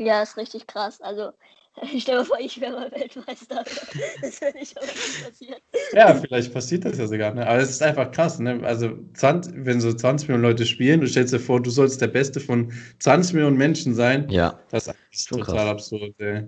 Ja, 0.00 0.22
ist 0.22 0.36
richtig 0.36 0.66
krass. 0.66 1.00
Also, 1.02 1.32
ich 1.92 2.02
stelle 2.02 2.20
mir 2.20 2.24
vor, 2.24 2.38
ich 2.40 2.60
wäre 2.60 2.72
mal 2.72 2.90
Weltmeister. 2.90 3.64
Das 4.22 4.40
würde 4.40 4.58
nicht 4.58 4.76
aber 4.76 4.86
nicht 4.86 5.24
passieren. 5.24 5.60
Ja, 5.94 6.14
vielleicht 6.14 6.52
passiert 6.52 6.84
das 6.84 6.98
ja 6.98 7.06
sogar, 7.06 7.34
ne? 7.34 7.46
Aber 7.46 7.58
es 7.58 7.70
ist 7.70 7.82
einfach 7.82 8.10
krass, 8.10 8.38
ne? 8.38 8.60
Also 8.64 8.90
20, 9.14 9.52
wenn 9.66 9.80
so 9.80 9.92
20 9.92 10.28
Millionen 10.28 10.44
Leute 10.44 10.66
spielen, 10.66 11.00
du 11.00 11.06
stellst 11.06 11.32
dir 11.34 11.40
vor, 11.40 11.60
du 11.60 11.70
sollst 11.70 12.00
der 12.00 12.08
Beste 12.08 12.40
von 12.40 12.72
20 12.98 13.34
Millionen 13.34 13.56
Menschen 13.56 13.94
sein, 13.94 14.28
Ja. 14.30 14.58
das 14.70 14.88
ist 15.10 15.28
Schon 15.28 15.38
total 15.40 15.56
krass. 15.56 15.68
absurd, 15.70 16.14
ey. 16.18 16.46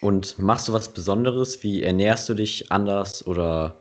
Und 0.00 0.38
machst 0.38 0.68
du 0.68 0.72
was 0.72 0.92
Besonderes? 0.92 1.62
Wie 1.62 1.82
ernährst 1.82 2.28
du 2.28 2.34
dich 2.34 2.70
anders 2.70 3.26
oder 3.26 3.80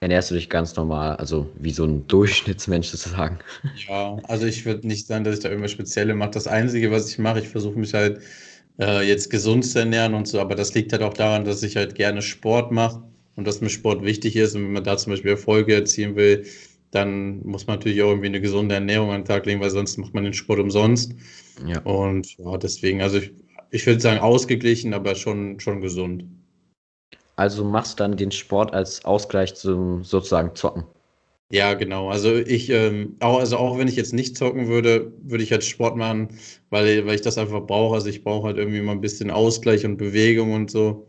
ernährst 0.00 0.30
du 0.30 0.34
dich 0.34 0.48
ganz 0.48 0.74
normal? 0.76 1.16
Also 1.16 1.48
wie 1.58 1.70
so 1.70 1.84
ein 1.84 2.06
Durchschnittsmensch 2.06 2.88
sozusagen. 2.90 3.38
Ja, 3.86 4.16
also 4.24 4.46
ich 4.46 4.64
würde 4.64 4.86
nicht 4.86 5.06
sagen, 5.06 5.24
dass 5.24 5.36
ich 5.36 5.42
da 5.42 5.48
irgendwas 5.50 5.72
Spezielles 5.72 6.16
mache. 6.16 6.30
Das 6.30 6.46
Einzige, 6.46 6.90
was 6.90 7.10
ich 7.10 7.18
mache, 7.18 7.40
ich 7.40 7.48
versuche 7.48 7.78
mich 7.78 7.94
halt 7.94 8.20
äh, 8.78 9.06
jetzt 9.06 9.30
gesund 9.30 9.64
zu 9.64 9.78
ernähren 9.78 10.14
und 10.14 10.26
so, 10.26 10.40
aber 10.40 10.54
das 10.54 10.74
liegt 10.74 10.92
halt 10.92 11.02
auch 11.02 11.14
daran, 11.14 11.44
dass 11.44 11.62
ich 11.62 11.76
halt 11.76 11.94
gerne 11.94 12.22
Sport 12.22 12.72
mache 12.72 13.02
und 13.36 13.46
dass 13.46 13.60
mir 13.60 13.70
Sport 13.70 14.04
wichtig 14.04 14.36
ist. 14.36 14.54
Und 14.54 14.64
wenn 14.64 14.72
man 14.72 14.84
da 14.84 14.96
zum 14.96 15.12
Beispiel 15.12 15.32
Erfolge 15.32 15.74
erzielen 15.74 16.16
will, 16.16 16.44
dann 16.90 17.44
muss 17.44 17.66
man 17.66 17.76
natürlich 17.76 18.02
auch 18.02 18.10
irgendwie 18.10 18.28
eine 18.28 18.40
gesunde 18.40 18.76
Ernährung 18.76 19.10
an 19.10 19.22
den 19.22 19.26
Tag 19.26 19.46
legen, 19.46 19.60
weil 19.60 19.70
sonst 19.70 19.96
macht 19.98 20.14
man 20.14 20.24
den 20.24 20.32
Sport 20.32 20.60
umsonst. 20.60 21.12
Ja. 21.66 21.80
Und 21.80 22.38
ja, 22.38 22.56
deswegen, 22.56 23.02
also 23.02 23.18
ich, 23.18 23.32
ich 23.70 23.86
würde 23.86 24.00
sagen 24.00 24.20
ausgeglichen, 24.20 24.94
aber 24.94 25.14
schon, 25.14 25.58
schon 25.58 25.80
gesund. 25.80 26.24
Also 27.36 27.64
machst 27.64 27.98
du 27.98 28.04
dann 28.04 28.16
den 28.16 28.30
Sport 28.30 28.72
als 28.74 29.04
Ausgleich 29.04 29.54
zum 29.54 30.04
sozusagen 30.04 30.54
Zocken. 30.54 30.84
Ja, 31.50 31.74
genau. 31.74 32.08
Also 32.08 32.34
ich, 32.36 32.70
ähm, 32.70 33.16
auch, 33.20 33.38
also 33.38 33.58
auch 33.58 33.78
wenn 33.78 33.86
ich 33.88 33.96
jetzt 33.96 34.12
nicht 34.12 34.36
zocken 34.36 34.66
würde, 34.68 35.12
würde 35.22 35.44
ich 35.44 35.52
halt 35.52 35.62
Sport 35.64 35.96
machen, 35.96 36.38
weil, 36.70 37.06
weil 37.06 37.14
ich 37.14 37.20
das 37.20 37.38
einfach 37.38 37.60
brauche. 37.66 37.94
Also 37.94 38.08
ich 38.08 38.24
brauche 38.24 38.48
halt 38.48 38.56
irgendwie 38.56 38.80
mal 38.80 38.92
ein 38.92 39.00
bisschen 39.00 39.30
Ausgleich 39.30 39.84
und 39.84 39.96
Bewegung 39.96 40.52
und 40.52 40.70
so. 40.70 41.06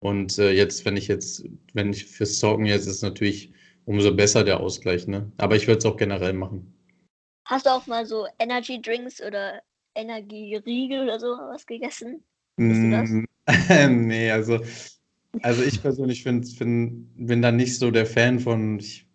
Und 0.00 0.38
äh, 0.38 0.52
jetzt, 0.52 0.84
wenn 0.84 0.96
ich 0.96 1.08
jetzt, 1.08 1.44
wenn 1.74 1.92
ich 1.92 2.06
fürs 2.06 2.38
Zocken 2.38 2.66
jetzt 2.66 2.86
ist 2.86 3.02
natürlich 3.02 3.52
umso 3.84 4.14
besser 4.14 4.44
der 4.44 4.60
Ausgleich, 4.60 5.06
ne? 5.06 5.30
Aber 5.38 5.56
ich 5.56 5.66
würde 5.68 5.78
es 5.78 5.86
auch 5.86 5.96
generell 5.96 6.32
machen. 6.32 6.74
Hast 7.44 7.66
du 7.66 7.70
auch 7.70 7.86
mal 7.86 8.04
so 8.06 8.26
Energy 8.38 8.80
Drinks 8.80 9.22
oder 9.22 9.62
Energieriegel 9.94 11.04
oder 11.04 11.20
so 11.20 11.28
was 11.28 11.64
gegessen? 11.66 12.24
Bist 12.56 12.82
du 12.82 12.90
das? 12.90 13.10
Mm, 13.10 13.24
nee, 14.08 14.30
also, 14.30 14.60
also 15.42 15.62
ich 15.62 15.80
persönlich 15.80 16.22
find, 16.22 16.48
find, 16.48 17.06
bin 17.16 17.42
da 17.42 17.52
nicht 17.52 17.78
so 17.78 17.90
der 17.90 18.06
Fan 18.06 18.40
von. 18.40 18.78
Ich 18.78 19.06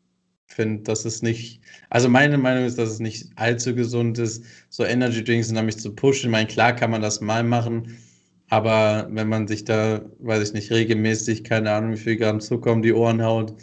finde, 0.48 0.84
dass 0.84 1.06
es 1.06 1.22
nicht. 1.22 1.62
Also 1.90 2.10
meine 2.10 2.38
Meinung 2.38 2.66
ist, 2.66 2.78
dass 2.78 2.90
es 2.90 3.00
nicht 3.00 3.30
allzu 3.36 3.74
gesund 3.74 4.18
ist, 4.20 4.44
so 4.70 4.84
Energy 4.84 5.24
Drinks 5.24 5.51
nämlich 5.51 5.78
zu 5.78 5.96
pushen. 5.96 6.30
Ich 6.30 6.32
meine, 6.32 6.48
klar 6.48 6.75
kann 6.75 6.92
man 6.92 7.01
das 7.01 7.22
mal 7.22 7.44
machen, 7.44 7.98
aber 8.50 9.08
wenn 9.12 9.30
man 9.30 9.48
sich 9.48 9.63
da, 9.63 10.01
weiß 10.20 10.50
ich 10.50 10.54
nicht, 10.54 10.72
regelmäßig, 10.72 11.44
keine 11.44 11.72
Ahnung, 11.72 11.94
wie 11.94 11.98
viel 11.98 12.18
Gramm 12.18 12.42
Zucker 12.42 12.74
um 12.74 12.82
die 12.82 12.94
Ohren 12.94 13.24
haut 13.24 13.54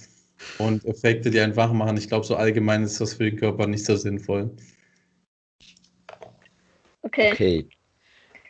und 0.59 0.85
Effekte, 0.87 1.31
die 1.31 1.41
einen 1.41 1.57
wach 1.57 1.73
machen, 1.73 1.97
ich 1.97 2.09
glaube, 2.09 2.27
so 2.27 2.37
allgemein 2.37 2.83
ist 2.83 3.01
das 3.01 3.15
für 3.15 3.25
den 3.25 3.37
Körper 3.37 3.67
nicht 3.67 3.85
so 3.85 3.97
sinnvoll. 3.97 4.51
Okay. 7.03 7.33
Okay. 7.33 7.69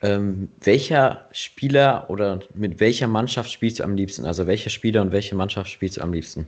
Ähm, 0.03 0.49
welcher 0.61 1.29
Spieler 1.33 2.09
oder 2.09 2.41
mit 2.55 2.79
welcher 2.79 3.09
Mannschaft 3.09 3.51
spielst 3.51 3.81
du 3.81 3.85
am 3.85 3.97
liebsten? 3.97 4.25
Also 4.25 4.47
welcher 4.47 4.71
Spieler 4.71 5.03
und 5.03 5.13
welche 5.13 5.35
Mannschaft 5.35 5.71
spielst 5.71 5.97
du 5.97 6.03
am 6.03 6.13
liebsten? 6.13 6.47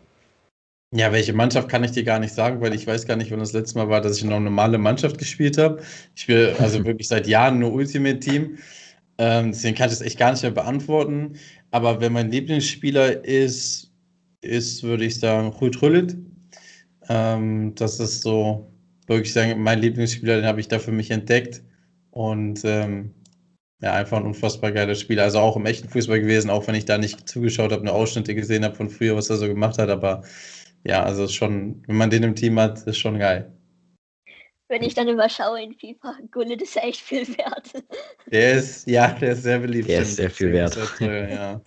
Ja, 0.93 1.13
welche 1.13 1.33
Mannschaft 1.33 1.69
kann 1.69 1.85
ich 1.85 1.93
dir 1.93 2.03
gar 2.03 2.19
nicht 2.19 2.35
sagen, 2.35 2.61
weil 2.61 2.75
ich 2.75 2.87
weiß 2.87 3.07
gar 3.07 3.17
nicht, 3.17 3.31
wann 3.31 3.39
das 3.39 3.53
letzte 3.53 3.79
Mal 3.79 3.89
war, 3.89 4.01
dass 4.01 4.19
ich 4.19 4.25
noch 4.25 4.37
eine 4.37 4.47
normale 4.47 4.79
Mannschaft 4.79 5.19
gespielt 5.19 5.57
habe. 5.59 5.83
Ich 6.15 6.23
spiele 6.23 6.57
also 6.61 6.85
wirklich 6.85 7.09
seit 7.09 7.27
Jahren 7.27 7.59
nur 7.59 7.73
Ultimate 7.73 8.21
Team. 8.21 8.59
Ähm, 9.19 9.53
deswegen 9.53 9.77
kann 9.77 9.89
ich 9.89 9.99
das 9.99 10.07
echt 10.07 10.19
gar 10.19 10.33
nicht 10.33 10.43
mehr 10.43 10.51
beantworten. 10.51 11.35
Aber 11.71 12.01
wer 12.01 12.11
mein 12.11 12.31
Lieblingsspieler 12.31 13.25
ist, 13.25 13.93
ist, 14.41 14.83
würde 14.83 15.05
ich 15.05 15.19
sagen, 15.21 15.49
Ruud 15.49 15.81
Rullit. 15.83 16.17
Ähm, 17.09 17.75
das 17.77 18.01
ist 18.01 18.23
so, 18.23 18.71
wirklich 19.07 19.33
sagen, 19.33 19.63
mein 19.63 19.81
Lieblingsspieler, 19.81 20.37
den 20.37 20.47
habe 20.47 20.61
ich 20.61 20.69
da 20.69 20.79
für 20.79 20.93
mich 20.93 21.11
entdeckt. 21.11 21.63
Und 22.11 22.63
ähm, 22.65 23.13
ja, 23.81 23.95
einfach 23.95 24.19
ein 24.19 24.27
unfassbar 24.27 24.73
geiler 24.73 24.95
Spieler. 24.95 25.25
Also 25.25 25.39
auch 25.39 25.57
im 25.57 25.67
echten 25.67 25.89
Fußball 25.89 26.21
gewesen, 26.21 26.51
auch 26.51 26.67
wenn 26.67 26.75
ich 26.75 26.85
da 26.85 26.99
nicht 26.99 27.29
zugeschaut 27.29 27.73
habe, 27.73 27.83
eine 27.83 27.93
Ausschnitte 27.93 28.35
gesehen 28.35 28.65
habe 28.65 28.75
von 28.75 28.91
früher, 28.91 29.17
was 29.17 29.31
er 29.31 29.37
so 29.37 29.47
gemacht 29.47 29.79
hat. 29.79 29.89
Aber 29.89 30.23
ja, 30.85 31.03
also 31.03 31.29
schon, 31.29 31.83
wenn 31.87 31.97
man 31.97 32.11
den 32.11 32.23
im 32.23 32.35
Team 32.35 32.59
hat, 32.59 32.83
ist 32.87 32.99
schon 32.99 33.19
geil. 33.19 33.53
Wenn 34.69 34.83
ich 34.83 34.95
dann 34.95 35.09
überschaue 35.09 35.61
in 35.63 35.75
FIFA, 35.75 36.17
Gullit 36.31 36.63
ist 36.63 36.77
ja 36.77 36.83
echt 36.83 37.01
viel 37.01 37.27
wert. 37.37 37.73
Der 38.31 38.53
ist, 38.53 38.87
ja, 38.87 39.09
der 39.09 39.33
ist 39.33 39.43
sehr 39.43 39.59
beliebt. 39.59 39.89
Der 39.89 40.03
ist 40.03 40.17
sehr 40.17 40.31
viel 40.31 40.53
wert. 40.53 40.77
Ist, 40.77 41.01
ja. 41.01 41.61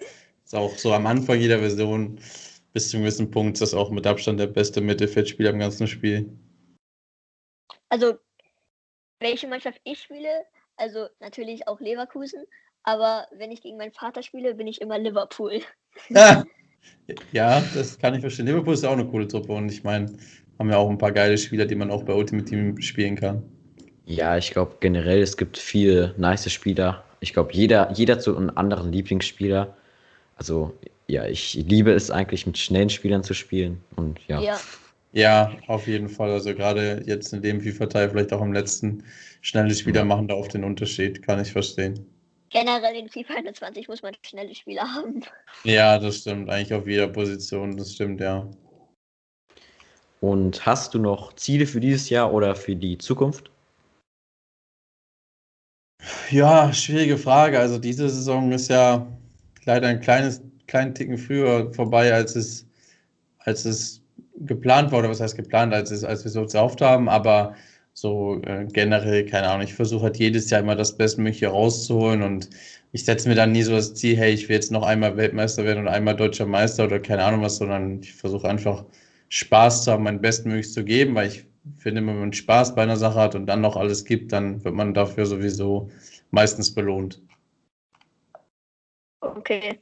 ist 0.46 0.55
auch 0.55 0.77
so 0.77 0.93
am 0.93 1.05
Anfang 1.05 1.38
jeder 1.38 1.60
Version 1.60 2.17
bis 2.72 2.89
zu 2.89 2.98
einem 2.98 3.03
gewissen 3.03 3.29
Punkt 3.29 3.55
ist 3.55 3.62
das 3.62 3.74
auch 3.74 3.89
mit 3.89 4.08
Abstand 4.08 4.39
der 4.39 4.48
beste 4.48 4.82
Mittelfeldspieler 4.82 5.50
im 5.50 5.60
ganzen 5.60 5.88
Spiel. 5.88 6.32
Also, 7.89 8.17
welche 9.20 9.48
Mannschaft 9.48 9.79
ich 9.84 10.01
spiele, 10.01 10.46
also 10.77 11.07
natürlich 11.19 11.67
auch 11.67 11.79
Leverkusen, 11.79 12.43
aber 12.83 13.27
wenn 13.31 13.51
ich 13.51 13.61
gegen 13.61 13.77
meinen 13.77 13.93
Vater 13.93 14.23
spiele, 14.23 14.55
bin 14.55 14.67
ich 14.67 14.81
immer 14.81 14.99
Liverpool. 14.99 15.61
Ja, 16.09 16.43
ja 17.31 17.63
das 17.73 17.97
kann 17.97 18.13
ich 18.13 18.21
verstehen. 18.21 18.47
Liverpool 18.47 18.73
ist 18.73 18.85
auch 18.85 18.93
eine 18.93 19.05
coole 19.05 19.27
Truppe 19.27 19.53
und 19.53 19.69
ich 19.71 19.83
meine, 19.83 20.13
haben 20.59 20.69
ja 20.69 20.77
auch 20.77 20.89
ein 20.89 20.97
paar 20.97 21.11
geile 21.11 21.37
Spieler, 21.37 21.65
die 21.65 21.75
man 21.75 21.91
auch 21.91 22.03
bei 22.03 22.13
Ultimate 22.13 22.45
Team 22.45 22.81
spielen 22.81 23.15
kann. 23.15 23.43
Ja, 24.05 24.37
ich 24.37 24.51
glaube 24.51 24.77
generell, 24.79 25.21
es 25.21 25.37
gibt 25.37 25.57
viele 25.57 26.13
nice 26.17 26.51
Spieler. 26.51 27.03
Ich 27.21 27.33
glaube, 27.33 27.53
jeder, 27.53 27.91
jeder 27.93 28.15
hat 28.15 28.21
so 28.21 28.35
einen 28.35 28.49
anderen 28.49 28.91
Lieblingsspieler. 28.91 29.75
Also, 30.35 30.73
ja, 31.07 31.25
ich 31.25 31.53
liebe 31.53 31.91
es 31.91 32.11
eigentlich, 32.11 32.45
mit 32.45 32.57
schnellen 32.57 32.89
Spielern 32.89 33.23
zu 33.23 33.33
spielen. 33.33 33.81
Und 33.95 34.19
ja. 34.27 34.41
Ja, 34.41 34.59
Ja, 35.13 35.55
auf 35.67 35.88
jeden 35.88 36.10
Fall. 36.10 36.32
Also 36.32 36.55
gerade 36.55 37.03
jetzt 37.05 37.34
in 37.34 37.41
dem 37.43 37.62
FIFA-Teil, 37.62 38.10
vielleicht 38.10 38.34
auch 38.34 38.41
im 38.41 38.51
letzten, 38.51 39.03
schnelle 39.41 39.74
Spieler 39.75 40.03
machen 40.03 40.27
da 40.27 40.34
oft 40.34 40.53
den 40.55 40.63
Unterschied, 40.63 41.22
kann 41.22 41.39
ich 41.39 41.51
verstehen. 41.51 42.05
generell 42.50 42.96
in 42.96 43.10
FIFA 43.10 43.36
21 43.36 43.88
muss 43.88 44.01
man 44.01 44.15
schnelle 44.25 44.53
Spieler 44.55 44.84
haben. 44.84 45.24
Ja, 45.63 46.00
das 46.00 46.17
stimmt. 46.17 46.50
Eigentlich 46.50 46.74
auf 46.74 46.88
jeder 46.88 47.08
Position, 47.08 47.77
das 47.77 47.93
stimmt, 47.93 48.22
ja. 48.22 48.50
Und 50.20 50.65
hast 50.65 50.93
du 50.93 51.00
noch 51.00 51.34
Ziele 51.34 51.67
für 51.67 51.79
dieses 51.79 52.10
Jahr 52.10 52.34
oder 52.34 52.55
für 52.55 52.75
die 52.75 52.98
Zukunft? 52.98 53.51
Ja, 56.32 56.74
schwierige 56.74 57.17
Frage. 57.17 57.60
Also 57.60 57.77
diese 57.77 58.10
Saison 58.10 58.51
ist 58.51 58.70
ja 58.70 59.05
leider 59.65 59.89
ein 59.89 60.01
kleines, 60.01 60.41
kleinen 60.65 60.96
Ticken 60.96 61.17
früher 61.17 61.72
vorbei, 61.74 62.13
als 62.13 62.36
es, 62.36 62.65
als 63.39 63.65
es 63.65 64.02
geplant 64.35 64.91
war. 64.91 64.99
Oder 64.99 65.09
was 65.09 65.21
heißt 65.21 65.35
geplant, 65.35 65.73
als 65.73 65.91
es, 65.91 66.03
als 66.03 66.23
wir 66.23 66.31
so 66.31 66.45
gehofft 66.45 66.81
haben. 66.81 67.09
Aber 67.09 67.55
so 67.93 68.41
äh, 68.43 68.65
generell, 68.71 69.25
keine 69.25 69.49
Ahnung, 69.49 69.63
ich 69.65 69.73
versuche 69.75 70.03
halt 70.03 70.17
jedes 70.17 70.49
Jahr 70.49 70.61
immer 70.61 70.75
das 70.75 70.97
Bestmögliche 70.97 71.47
rauszuholen 71.47 72.23
und 72.23 72.49
ich 72.91 73.05
setze 73.05 73.29
mir 73.29 73.35
dann 73.35 73.51
nie 73.51 73.63
so 73.63 73.71
das 73.73 73.93
Ziel, 73.95 74.17
hey, 74.17 74.31
ich 74.33 74.49
will 74.49 74.55
jetzt 74.55 74.71
noch 74.71 74.83
einmal 74.83 75.17
Weltmeister 75.17 75.63
werden 75.63 75.79
und 75.79 75.87
einmal 75.87 76.15
deutscher 76.15 76.45
Meister 76.45 76.85
oder 76.85 76.99
keine 76.99 77.23
Ahnung 77.23 77.41
was, 77.41 77.57
sondern 77.57 77.99
ich 78.01 78.13
versuche 78.13 78.47
einfach 78.49 78.85
Spaß 79.29 79.83
zu 79.83 79.91
haben, 79.91 80.03
mein 80.03 80.21
Bestmögliches 80.21 80.73
zu 80.73 80.83
geben, 80.83 81.15
weil 81.15 81.27
ich 81.29 81.45
finde, 81.77 82.05
wenn 82.05 82.19
man 82.19 82.33
Spaß 82.33 82.75
bei 82.75 82.83
einer 82.83 82.97
Sache 82.97 83.19
hat 83.19 83.35
und 83.35 83.45
dann 83.47 83.61
noch 83.61 83.77
alles 83.77 84.05
gibt, 84.05 84.31
dann 84.31 84.63
wird 84.63 84.75
man 84.75 84.93
dafür 84.93 85.25
sowieso 85.25 85.89
meistens 86.31 86.73
belohnt. 86.73 87.21
Okay. 89.21 89.81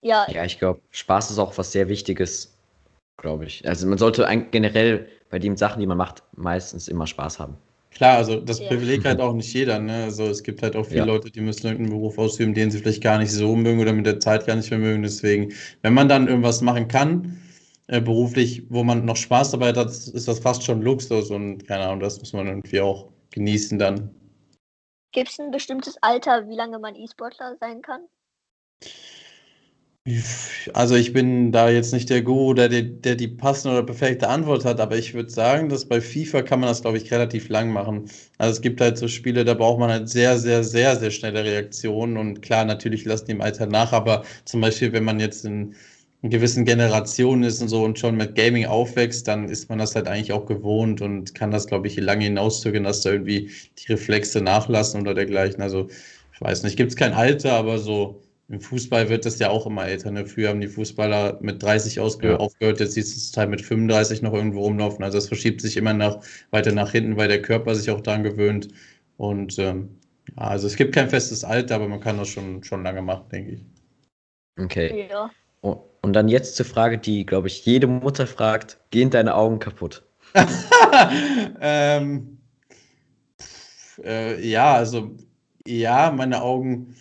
Ja, 0.00 0.26
Ja, 0.30 0.44
ich 0.44 0.58
glaube, 0.58 0.80
Spaß 0.90 1.30
ist 1.30 1.38
auch 1.38 1.56
was 1.58 1.72
sehr 1.72 1.88
Wichtiges, 1.88 2.51
glaube 3.22 3.46
ich. 3.46 3.66
Also 3.66 3.86
man 3.86 3.98
sollte 3.98 4.26
eigentlich 4.26 4.50
generell 4.50 5.08
bei 5.30 5.38
den 5.38 5.56
Sachen, 5.56 5.80
die 5.80 5.86
man 5.86 5.96
macht, 5.96 6.22
meistens 6.36 6.88
immer 6.88 7.06
Spaß 7.06 7.38
haben. 7.38 7.56
Klar, 7.90 8.16
also 8.18 8.40
das 8.40 8.60
Ja. 8.60 8.68
Privileg 8.68 9.04
hat 9.04 9.20
auch 9.20 9.34
nicht 9.34 9.52
jeder, 9.54 9.78
ne? 9.78 10.04
Also 10.04 10.24
es 10.26 10.42
gibt 10.42 10.62
halt 10.62 10.76
auch 10.76 10.84
viele 10.86 11.00
Ja. 11.00 11.04
Leute, 11.06 11.30
die 11.30 11.40
müssen 11.40 11.66
irgendeinen 11.66 11.90
Beruf 11.98 12.18
ausüben, 12.18 12.54
den 12.54 12.70
sie 12.70 12.78
vielleicht 12.78 13.02
gar 13.02 13.18
nicht 13.18 13.32
so 13.32 13.54
mögen 13.56 13.80
oder 13.80 13.92
mit 13.92 14.06
der 14.06 14.20
Zeit 14.20 14.46
gar 14.46 14.56
nicht 14.56 14.70
mehr 14.70 14.78
mögen. 14.78 15.02
Deswegen, 15.02 15.52
wenn 15.82 15.94
man 15.94 16.08
dann 16.08 16.28
irgendwas 16.28 16.62
machen 16.62 16.88
kann, 16.88 17.38
äh, 17.88 18.00
beruflich, 18.00 18.64
wo 18.70 18.82
man 18.84 19.04
noch 19.04 19.16
Spaß 19.16 19.50
dabei 19.52 19.72
hat, 19.74 19.88
ist 19.88 20.26
das 20.28 20.38
fast 20.40 20.62
schon 20.64 20.82
Luxus 20.82 21.30
und 21.30 21.66
keine 21.66 21.84
Ahnung, 21.84 22.00
das 22.00 22.18
muss 22.20 22.32
man 22.32 22.46
irgendwie 22.46 22.80
auch 22.80 23.08
genießen 23.30 23.78
dann. 23.78 24.10
gibt 25.12 25.30
es 25.30 25.38
ein 25.38 25.50
bestimmtes 25.50 25.96
Alter, 26.02 26.48
wie 26.48 26.54
lange 26.56 26.78
man 26.78 26.94
E-Sportler 26.96 27.56
sein 27.58 27.82
kann? 27.82 28.08
Also 30.74 30.96
ich 30.96 31.12
bin 31.12 31.52
da 31.52 31.70
jetzt 31.70 31.92
nicht 31.92 32.10
der 32.10 32.22
Guru, 32.22 32.54
der, 32.54 32.68
die- 32.68 33.00
der 33.00 33.14
die 33.16 33.28
passende 33.28 33.76
oder 33.78 33.86
perfekte 33.86 34.28
Antwort 34.28 34.64
hat, 34.64 34.80
aber 34.80 34.96
ich 34.98 35.14
würde 35.14 35.30
sagen, 35.30 35.68
dass 35.68 35.84
bei 35.88 36.00
FIFA 36.00 36.42
kann 36.42 36.60
man 36.60 36.68
das, 36.68 36.82
glaube 36.82 36.96
ich, 36.98 37.10
relativ 37.12 37.48
lang 37.48 37.72
machen. 37.72 38.10
Also 38.38 38.52
es 38.56 38.60
gibt 38.62 38.80
halt 38.80 38.98
so 38.98 39.06
Spiele, 39.08 39.44
da 39.44 39.54
braucht 39.54 39.78
man 39.78 39.90
halt 39.90 40.08
sehr, 40.08 40.38
sehr, 40.38 40.64
sehr, 40.64 40.96
sehr 40.96 41.10
schnelle 41.10 41.44
Reaktionen 41.44 42.16
und 42.16 42.42
klar, 42.42 42.64
natürlich 42.64 43.04
lassen 43.04 43.26
die 43.26 43.32
im 43.32 43.40
Alter 43.42 43.66
nach, 43.66 43.92
aber 43.92 44.24
zum 44.44 44.60
Beispiel, 44.60 44.92
wenn 44.92 45.04
man 45.04 45.20
jetzt 45.20 45.44
in, 45.44 45.74
in 46.22 46.30
gewissen 46.30 46.64
Generationen 46.64 47.42
ist 47.44 47.60
und 47.62 47.68
so 47.68 47.84
und 47.84 47.98
schon 47.98 48.16
mit 48.16 48.34
Gaming 48.34 48.66
aufwächst, 48.66 49.26
dann 49.28 49.48
ist 49.48 49.68
man 49.68 49.78
das 49.78 49.94
halt 49.94 50.08
eigentlich 50.08 50.32
auch 50.32 50.46
gewohnt 50.46 51.00
und 51.00 51.34
kann 51.34 51.50
das, 51.52 51.66
glaube 51.66 51.86
ich, 51.88 51.96
lange 51.96 52.24
hinauszögern, 52.24 52.84
dass 52.84 53.02
da 53.02 53.10
irgendwie 53.12 53.50
die 53.78 53.92
Reflexe 53.92 54.40
nachlassen 54.40 55.00
oder 55.00 55.14
dergleichen. 55.14 55.62
Also 55.62 55.88
ich 56.34 56.40
weiß 56.40 56.62
nicht, 56.64 56.76
gibt 56.76 56.90
es 56.90 56.96
kein 56.96 57.12
Alter, 57.12 57.52
aber 57.54 57.78
so 57.78 58.22
im 58.52 58.60
Fußball 58.60 59.08
wird 59.08 59.24
das 59.24 59.38
ja 59.38 59.48
auch 59.48 59.66
immer 59.66 59.86
älter. 59.86 60.10
Ne? 60.10 60.26
Früher 60.26 60.50
haben 60.50 60.60
die 60.60 60.68
Fußballer 60.68 61.38
mit 61.40 61.62
30 61.62 61.98
ausge 62.00 62.32
Ja. 62.32 62.36
aufgehört, 62.36 62.80
jetzt 62.80 62.92
siehst 62.92 63.14
du 63.14 63.18
es 63.18 63.34
halt 63.34 63.48
mit 63.48 63.62
35 63.62 64.20
noch 64.20 64.34
irgendwo 64.34 64.60
rumlaufen. 64.60 65.02
Also 65.02 65.16
das 65.16 65.28
verschiebt 65.28 65.62
sich 65.62 65.78
immer 65.78 65.94
nach, 65.94 66.18
weiter 66.50 66.72
nach 66.72 66.92
hinten, 66.92 67.16
weil 67.16 67.28
der 67.28 67.40
Körper 67.40 67.74
sich 67.74 67.90
auch 67.90 68.02
daran 68.02 68.22
gewöhnt. 68.22 68.68
Und 69.16 69.58
ähm, 69.58 69.96
ja, 70.36 70.48
also 70.48 70.66
es 70.66 70.76
gibt 70.76 70.94
kein 70.94 71.08
festes 71.08 71.44
Alter, 71.44 71.76
aber 71.76 71.88
man 71.88 72.00
kann 72.00 72.18
das 72.18 72.28
schon, 72.28 72.62
schon 72.62 72.82
lange 72.82 73.00
machen, 73.00 73.24
denke 73.32 73.52
ich. 73.52 73.64
Okay. 74.62 75.08
Ja. 75.10 75.30
Und 75.62 76.12
dann 76.12 76.28
jetzt 76.28 76.56
zur 76.56 76.66
Frage, 76.66 76.98
die, 76.98 77.24
glaube 77.24 77.48
ich, 77.48 77.64
jede 77.64 77.86
Mutter 77.86 78.26
fragt: 78.26 78.78
Gehen 78.90 79.08
deine 79.08 79.34
Augen 79.34 79.60
kaputt? 79.60 80.02
ähm, 81.60 82.38
äh, 84.04 84.46
ja, 84.46 84.74
also 84.74 85.12
ja, 85.64 86.10
meine 86.10 86.42
Augen 86.42 86.96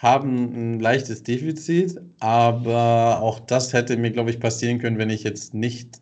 haben 0.00 0.54
ein 0.54 0.80
leichtes 0.80 1.22
Defizit, 1.22 2.00
aber 2.20 3.20
auch 3.20 3.38
das 3.40 3.74
hätte 3.74 3.98
mir, 3.98 4.10
glaube 4.10 4.30
ich, 4.30 4.40
passieren 4.40 4.78
können, 4.78 4.96
wenn 4.98 5.10
ich 5.10 5.24
jetzt 5.24 5.52
nicht 5.52 6.00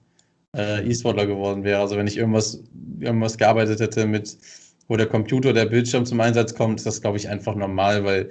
äh, 0.56 0.88
E-Sportler 0.88 1.26
geworden 1.26 1.64
wäre. 1.64 1.80
Also 1.80 1.96
wenn 1.96 2.06
ich 2.06 2.16
irgendwas, 2.16 2.62
irgendwas 3.00 3.38
gearbeitet 3.38 3.80
hätte 3.80 4.06
mit, 4.06 4.38
wo 4.86 4.96
der 4.96 5.06
Computer, 5.08 5.52
der 5.52 5.66
Bildschirm 5.66 6.06
zum 6.06 6.20
Einsatz 6.20 6.54
kommt, 6.54 6.78
ist 6.78 6.86
das, 6.86 7.00
glaube 7.00 7.16
ich, 7.16 7.28
einfach 7.28 7.56
normal, 7.56 8.04
weil 8.04 8.30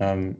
ähm, 0.00 0.36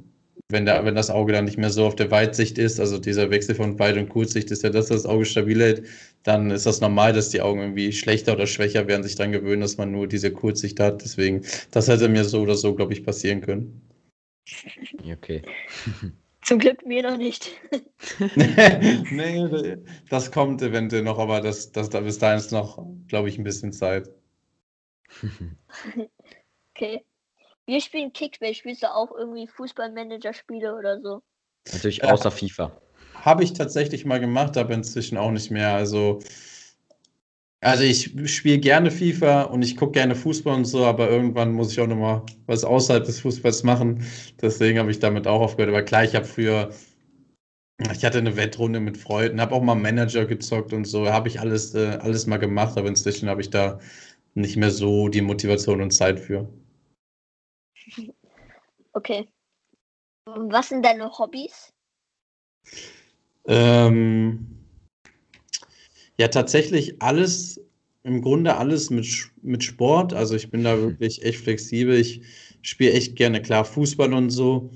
wenn, 0.48 0.64
der, 0.64 0.82
wenn 0.86 0.94
das 0.94 1.10
Auge 1.10 1.34
dann 1.34 1.44
nicht 1.44 1.58
mehr 1.58 1.70
so 1.70 1.86
auf 1.86 1.96
der 1.96 2.10
Weitsicht 2.10 2.56
ist, 2.56 2.80
also 2.80 2.98
dieser 2.98 3.30
Wechsel 3.30 3.54
von 3.54 3.78
Weit- 3.78 3.98
und 3.98 4.08
Kurzsicht 4.08 4.50
ist 4.50 4.62
ja 4.62 4.70
das, 4.70 4.86
das 4.88 5.04
Auge 5.06 5.26
stabil 5.26 5.60
hält, 5.60 5.82
dann 6.22 6.50
ist 6.50 6.64
das 6.66 6.80
normal, 6.80 7.12
dass 7.12 7.28
die 7.28 7.42
Augen 7.42 7.60
irgendwie 7.60 7.92
schlechter 7.92 8.32
oder 8.32 8.46
schwächer 8.46 8.88
werden, 8.88 9.02
sich 9.02 9.14
daran 9.16 9.32
gewöhnen, 9.32 9.60
dass 9.60 9.76
man 9.76 9.92
nur 9.92 10.06
diese 10.08 10.32
Kurzsicht 10.32 10.80
hat. 10.80 11.02
Deswegen, 11.04 11.42
das 11.70 11.88
hätte 11.88 12.08
mir 12.08 12.24
so 12.24 12.40
oder 12.40 12.56
so, 12.56 12.74
glaube 12.74 12.94
ich, 12.94 13.04
passieren 13.04 13.42
können. 13.42 13.82
Okay. 15.10 15.42
Zum 16.42 16.58
Glück 16.58 16.84
mir 16.84 17.02
noch 17.02 17.16
nicht. 17.16 17.52
nee, 18.36 19.76
das 20.10 20.30
kommt 20.30 20.60
eventuell 20.60 21.02
noch, 21.02 21.18
aber 21.18 21.40
das, 21.40 21.72
das, 21.72 21.88
bis 21.88 22.18
dahin 22.18 22.38
ist 22.38 22.52
noch, 22.52 22.84
glaube 23.08 23.28
ich, 23.28 23.38
ein 23.38 23.44
bisschen 23.44 23.72
Zeit. 23.72 24.10
Okay. 26.76 27.04
Wir 27.66 27.80
spielen 27.80 28.12
Kickbase. 28.12 28.54
Spielst 28.54 28.82
du 28.82 28.92
auch 28.92 29.12
irgendwie 29.16 29.46
Fußballmanager-Spiele 29.46 30.74
oder 30.76 31.00
so? 31.00 31.22
Natürlich 31.72 32.02
außer 32.02 32.32
FIFA. 32.32 32.76
Habe 33.14 33.44
ich 33.44 33.52
tatsächlich 33.52 34.04
mal 34.04 34.18
gemacht, 34.18 34.56
aber 34.56 34.74
inzwischen 34.74 35.16
auch 35.16 35.30
nicht 35.30 35.52
mehr. 35.52 35.72
Also, 35.72 36.18
also 37.64 37.82
ich 37.82 38.12
spiele 38.26 38.58
gerne 38.58 38.90
FIFA 38.90 39.44
und 39.44 39.62
ich 39.62 39.76
gucke 39.76 39.92
gerne 39.92 40.14
Fußball 40.14 40.54
und 40.54 40.66
so, 40.66 40.84
aber 40.84 41.08
irgendwann 41.10 41.52
muss 41.52 41.72
ich 41.72 41.80
auch 41.80 41.86
nochmal 41.86 42.22
was 42.46 42.62
außerhalb 42.62 43.04
des 43.04 43.20
Fußballs 43.20 43.62
machen. 43.62 44.04
Deswegen 44.40 44.78
habe 44.78 44.90
ich 44.90 44.98
damit 44.98 45.26
auch 45.26 45.40
aufgehört. 45.40 45.70
Aber 45.70 45.82
klar, 45.82 46.04
ich 46.04 46.14
habe 46.14 46.26
früher, 46.26 46.70
ich 47.90 48.04
hatte 48.04 48.18
eine 48.18 48.36
Wettrunde 48.36 48.80
mit 48.80 48.98
Freunden, 48.98 49.40
habe 49.40 49.54
auch 49.54 49.62
mal 49.62 49.74
Manager 49.74 50.26
gezockt 50.26 50.74
und 50.74 50.84
so, 50.84 51.08
habe 51.08 51.28
ich 51.28 51.40
alles, 51.40 51.74
äh, 51.74 51.98
alles 52.00 52.26
mal 52.26 52.36
gemacht, 52.36 52.76
aber 52.76 52.88
inzwischen 52.88 53.30
habe 53.30 53.40
ich 53.40 53.48
da 53.48 53.80
nicht 54.34 54.56
mehr 54.56 54.70
so 54.70 55.08
die 55.08 55.22
Motivation 55.22 55.80
und 55.80 55.90
Zeit 55.90 56.20
für. 56.20 56.48
Okay. 58.96 59.28
Was 60.24 60.68
sind 60.68 60.84
deine 60.84 61.10
Hobbys? 61.18 61.72
Ähm, 63.46 64.53
ja, 66.18 66.28
tatsächlich 66.28 67.00
alles, 67.02 67.60
im 68.02 68.22
Grunde 68.22 68.56
alles 68.56 68.90
mit, 68.90 69.06
mit 69.42 69.64
Sport. 69.64 70.12
Also 70.12 70.34
ich 70.34 70.50
bin 70.50 70.64
da 70.64 70.78
wirklich 70.78 71.24
echt 71.24 71.38
flexibel. 71.40 71.94
Ich 71.98 72.20
spiele 72.62 72.92
echt 72.92 73.16
gerne, 73.16 73.42
klar, 73.42 73.64
Fußball 73.64 74.12
und 74.12 74.30
so. 74.30 74.70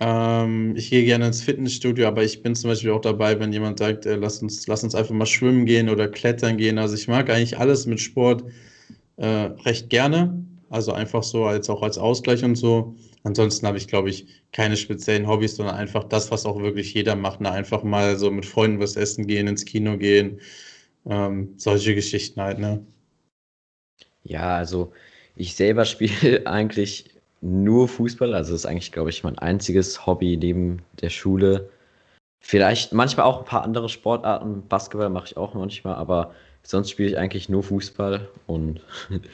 Ähm, 0.00 0.74
ich 0.76 0.90
gehe 0.90 1.04
gerne 1.04 1.26
ins 1.26 1.42
Fitnessstudio, 1.42 2.06
aber 2.06 2.24
ich 2.24 2.42
bin 2.42 2.54
zum 2.54 2.70
Beispiel 2.70 2.90
auch 2.90 3.00
dabei, 3.00 3.38
wenn 3.38 3.52
jemand 3.52 3.78
sagt, 3.78 4.06
äh, 4.06 4.16
lass 4.16 4.42
uns, 4.42 4.66
lass 4.66 4.84
uns 4.84 4.94
einfach 4.94 5.14
mal 5.14 5.26
schwimmen 5.26 5.66
gehen 5.66 5.88
oder 5.88 6.08
klettern 6.08 6.56
gehen. 6.56 6.78
Also 6.78 6.94
ich 6.94 7.08
mag 7.08 7.30
eigentlich 7.30 7.58
alles 7.58 7.86
mit 7.86 8.00
Sport 8.00 8.44
äh, 9.16 9.26
recht 9.26 9.90
gerne. 9.90 10.44
Also 10.70 10.92
einfach 10.92 11.22
so 11.22 11.44
als 11.44 11.68
auch 11.68 11.82
als 11.82 11.98
Ausgleich 11.98 12.44
und 12.44 12.56
so. 12.56 12.96
Ansonsten 13.24 13.66
habe 13.66 13.78
ich, 13.78 13.86
glaube 13.88 14.10
ich, 14.10 14.26
keine 14.52 14.76
speziellen 14.76 15.28
Hobbys, 15.28 15.56
sondern 15.56 15.76
einfach 15.76 16.04
das, 16.04 16.30
was 16.30 16.44
auch 16.44 16.60
wirklich 16.60 16.92
jeder 16.94 17.14
macht. 17.14 17.40
Ne? 17.40 17.50
Einfach 17.50 17.82
mal 17.84 18.16
so 18.18 18.30
mit 18.30 18.46
Freunden 18.46 18.80
was 18.80 18.96
essen 18.96 19.26
gehen, 19.26 19.46
ins 19.46 19.64
Kino 19.64 19.96
gehen. 19.96 20.40
Ähm, 21.06 21.54
solche 21.56 21.94
Geschichten 21.94 22.40
halt, 22.40 22.58
ne? 22.58 22.84
Ja, 24.24 24.56
also 24.56 24.92
ich 25.36 25.54
selber 25.54 25.84
spiele 25.86 26.46
eigentlich 26.46 27.10
nur 27.40 27.88
Fußball. 27.88 28.34
Also 28.34 28.52
das 28.52 28.62
ist 28.62 28.66
eigentlich, 28.66 28.92
glaube 28.92 29.10
ich, 29.10 29.24
mein 29.24 29.38
einziges 29.38 30.06
Hobby 30.06 30.36
neben 30.36 30.82
der 31.00 31.10
Schule. 31.10 31.70
Vielleicht 32.40 32.92
manchmal 32.92 33.26
auch 33.26 33.40
ein 33.40 33.44
paar 33.44 33.62
andere 33.62 33.88
Sportarten. 33.88 34.66
Basketball 34.68 35.10
mache 35.10 35.26
ich 35.26 35.36
auch 35.36 35.54
manchmal, 35.54 35.94
aber 35.94 36.34
sonst 36.64 36.90
spiele 36.90 37.08
ich 37.10 37.18
eigentlich 37.18 37.48
nur 37.48 37.62
Fußball 37.62 38.28
und 38.46 38.80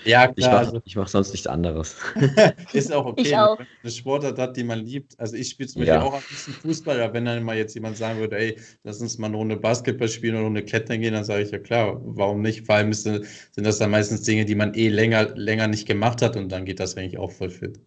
Ja, 0.04 0.26
ich 0.36 0.44
klar, 0.46 0.54
mache 0.54 0.66
also 0.66 0.80
ich 0.84 0.96
mach 0.96 1.08
sonst 1.08 1.32
nichts 1.32 1.46
anderes. 1.46 1.96
ist 2.72 2.92
auch 2.92 3.06
okay, 3.06 3.22
Ich 3.22 3.36
auch. 3.36 3.58
wenn 3.58 3.66
man 3.66 3.76
eine 3.82 3.92
Sportart 3.92 4.38
hat, 4.38 4.56
die 4.56 4.64
man 4.64 4.80
liebt. 4.80 5.18
Also 5.20 5.36
ich 5.36 5.48
spiele 5.50 5.68
zum 5.68 5.80
Beispiel 5.80 5.98
Ja. 5.98 6.04
auch 6.04 6.14
ein 6.14 6.22
bisschen 6.28 6.54
Fußball, 6.54 7.00
aber 7.00 7.14
wenn 7.14 7.24
dann 7.24 7.42
mal 7.42 7.56
jetzt 7.56 7.74
jemand 7.74 7.96
sagen 7.96 8.18
würde, 8.18 8.38
ey, 8.38 8.58
lass 8.82 9.00
uns 9.00 9.18
mal 9.18 9.28
eine 9.28 9.36
Runde 9.36 9.56
Basketball 9.56 10.08
spielen 10.08 10.34
oder 10.34 10.40
eine 10.40 10.46
Runde 10.48 10.64
Klettern 10.64 11.00
gehen, 11.00 11.14
dann 11.14 11.24
sage 11.24 11.42
ich 11.42 11.50
ja 11.50 11.58
klar, 11.58 12.00
warum 12.04 12.42
nicht? 12.42 12.66
Vor 12.66 12.76
allem 12.76 12.92
sind 12.92 13.26
das 13.56 13.78
dann 13.78 13.90
meistens 13.90 14.22
Dinge, 14.22 14.44
die 14.44 14.54
man 14.54 14.74
eh 14.74 14.88
länger, 14.88 15.34
länger 15.36 15.68
nicht 15.68 15.86
gemacht 15.86 16.22
hat 16.22 16.36
und 16.36 16.48
dann 16.50 16.64
geht 16.64 16.80
das 16.80 16.96
eigentlich 16.96 17.18
auch 17.18 17.30
voll 17.32 17.50
fit. 17.50 17.78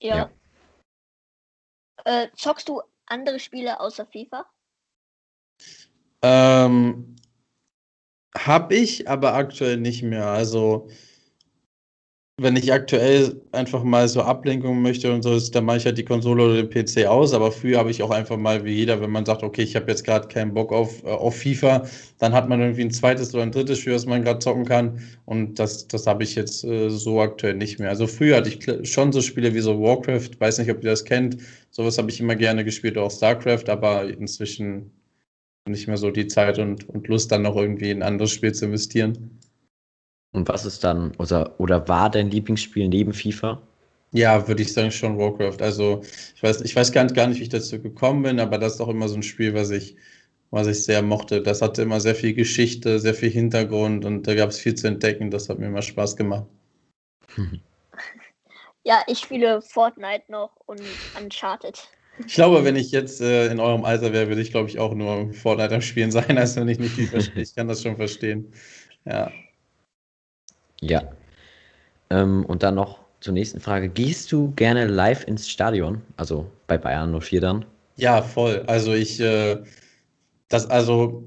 Ja. 0.00 0.16
Ja. 0.16 0.30
Äh, 2.04 2.28
zockst 2.34 2.68
du 2.68 2.80
andere 3.06 3.38
Spiele 3.40 3.80
außer 3.80 4.06
FIFA? 4.06 4.46
Ähm, 6.22 7.14
hab 8.36 8.72
ich, 8.72 9.08
aber 9.08 9.34
aktuell 9.34 9.76
nicht 9.78 10.02
mehr. 10.02 10.26
Also, 10.26 10.88
wenn 12.40 12.54
ich 12.54 12.72
aktuell 12.72 13.42
einfach 13.50 13.82
mal 13.82 14.06
so 14.08 14.22
Ablenkung 14.22 14.80
möchte 14.80 15.12
und 15.12 15.22
so, 15.22 15.38
dann 15.50 15.64
mache 15.64 15.78
ich 15.78 15.84
halt 15.86 15.98
die 15.98 16.04
Konsole 16.04 16.44
oder 16.44 16.62
den 16.62 16.70
PC 16.70 17.06
aus. 17.06 17.32
Aber 17.34 17.50
früher 17.50 17.78
habe 17.78 17.90
ich 17.90 18.00
auch 18.02 18.10
einfach 18.10 18.36
mal 18.36 18.64
wie 18.64 18.74
jeder, 18.74 19.00
wenn 19.00 19.10
man 19.10 19.26
sagt, 19.26 19.42
okay, 19.42 19.62
ich 19.62 19.74
habe 19.74 19.90
jetzt 19.90 20.04
gerade 20.04 20.28
keinen 20.28 20.54
Bock 20.54 20.72
auf, 20.72 21.02
äh, 21.02 21.08
auf 21.08 21.36
FIFA, 21.36 21.86
dann 22.18 22.32
hat 22.32 22.48
man 22.48 22.60
irgendwie 22.60 22.82
ein 22.82 22.92
zweites 22.92 23.34
oder 23.34 23.42
ein 23.42 23.50
drittes 23.50 23.80
Spiel, 23.80 23.94
was 23.94 24.06
man 24.06 24.22
gerade 24.22 24.38
zocken 24.38 24.64
kann. 24.64 25.00
Und 25.24 25.58
das, 25.58 25.88
das 25.88 26.06
habe 26.06 26.22
ich 26.22 26.36
jetzt 26.36 26.62
äh, 26.64 26.90
so 26.90 27.20
aktuell 27.20 27.54
nicht 27.54 27.80
mehr. 27.80 27.88
Also 27.88 28.06
früher 28.06 28.36
hatte 28.36 28.50
ich 28.50 28.88
schon 28.88 29.12
so 29.12 29.20
Spiele 29.20 29.52
wie 29.54 29.60
so 29.60 29.80
Warcraft, 29.80 30.30
weiß 30.38 30.58
nicht, 30.58 30.70
ob 30.70 30.84
ihr 30.84 30.90
das 30.90 31.04
kennt. 31.04 31.38
Sowas 31.70 31.98
habe 31.98 32.10
ich 32.10 32.20
immer 32.20 32.36
gerne 32.36 32.64
gespielt, 32.64 32.98
auch 32.98 33.10
StarCraft, 33.10 33.68
aber 33.68 34.08
inzwischen 34.08 34.92
nicht 35.68 35.88
mehr 35.88 35.96
so 35.96 36.10
die 36.10 36.26
Zeit 36.26 36.58
und, 36.58 36.88
und 36.88 37.08
Lust, 37.08 37.30
dann 37.32 37.42
noch 37.42 37.56
irgendwie 37.56 37.90
in 37.90 38.02
ein 38.02 38.08
anderes 38.08 38.30
Spiel 38.30 38.52
zu 38.52 38.66
investieren. 38.66 39.38
Und 40.32 40.48
was 40.48 40.64
ist 40.64 40.84
dann, 40.84 41.14
oder, 41.16 41.58
oder 41.58 41.88
war 41.88 42.10
dein 42.10 42.30
Lieblingsspiel 42.30 42.88
neben 42.88 43.12
FIFA? 43.12 43.60
Ja, 44.12 44.46
würde 44.48 44.62
ich 44.62 44.72
sagen, 44.72 44.90
schon 44.90 45.18
Warcraft. 45.18 45.60
Also 45.60 46.02
ich 46.34 46.42
weiß, 46.42 46.62
ich 46.62 46.74
weiß 46.74 46.92
gar 46.92 47.04
nicht, 47.04 47.14
gar 47.14 47.26
nicht, 47.26 47.38
wie 47.38 47.44
ich 47.44 47.48
dazu 47.48 47.80
gekommen 47.80 48.22
bin, 48.22 48.40
aber 48.40 48.58
das 48.58 48.74
ist 48.74 48.80
auch 48.80 48.88
immer 48.88 49.08
so 49.08 49.16
ein 49.16 49.22
Spiel, 49.22 49.54
was 49.54 49.70
ich, 49.70 49.96
was 50.50 50.66
ich 50.66 50.84
sehr 50.84 51.02
mochte. 51.02 51.42
Das 51.42 51.62
hatte 51.62 51.82
immer 51.82 52.00
sehr 52.00 52.14
viel 52.14 52.34
Geschichte, 52.34 53.00
sehr 53.00 53.14
viel 53.14 53.30
Hintergrund 53.30 54.04
und 54.04 54.26
da 54.26 54.34
gab 54.34 54.50
es 54.50 54.58
viel 54.58 54.74
zu 54.74 54.86
entdecken. 54.86 55.30
Das 55.30 55.48
hat 55.48 55.58
mir 55.58 55.66
immer 55.66 55.82
Spaß 55.82 56.16
gemacht. 56.16 56.46
Ja, 58.84 59.02
ich 59.06 59.18
spiele 59.18 59.60
Fortnite 59.60 60.24
noch 60.28 60.56
und 60.64 61.10
Uncharted. 61.12 61.90
Ich 62.26 62.34
glaube, 62.34 62.64
wenn 62.64 62.76
ich 62.76 62.90
jetzt 62.90 63.20
äh, 63.20 63.50
in 63.50 63.60
eurem 63.60 63.84
Alter 63.84 64.12
wäre, 64.12 64.28
würde 64.28 64.42
ich, 64.42 64.50
glaube 64.50 64.68
ich, 64.68 64.78
auch 64.78 64.94
nur 64.94 65.32
Fortnite 65.32 65.74
am 65.74 65.80
Spielen 65.80 66.10
sein, 66.10 66.36
als 66.38 66.56
wenn 66.56 66.68
ich 66.68 66.78
nicht 66.78 66.94
viel 66.94 67.06
verstehe. 67.06 67.42
Ich 67.42 67.54
kann 67.54 67.68
das 67.68 67.82
schon 67.82 67.96
verstehen. 67.96 68.52
Ja. 69.04 69.30
Ja. 70.80 71.02
Ähm, 72.10 72.44
und 72.46 72.62
dann 72.62 72.74
noch 72.74 73.00
zur 73.20 73.34
nächsten 73.34 73.60
Frage. 73.60 73.88
Gehst 73.88 74.32
du 74.32 74.52
gerne 74.52 74.86
live 74.86 75.26
ins 75.26 75.48
Stadion? 75.48 76.02
Also 76.16 76.46
bei 76.66 76.78
Bayern 76.78 77.18
04 77.20 77.40
dann? 77.40 77.64
Ja, 77.96 78.22
voll. 78.22 78.62
Also 78.66 78.92
ich, 78.94 79.20
äh, 79.20 79.58
das, 80.48 80.66
also, 80.70 81.24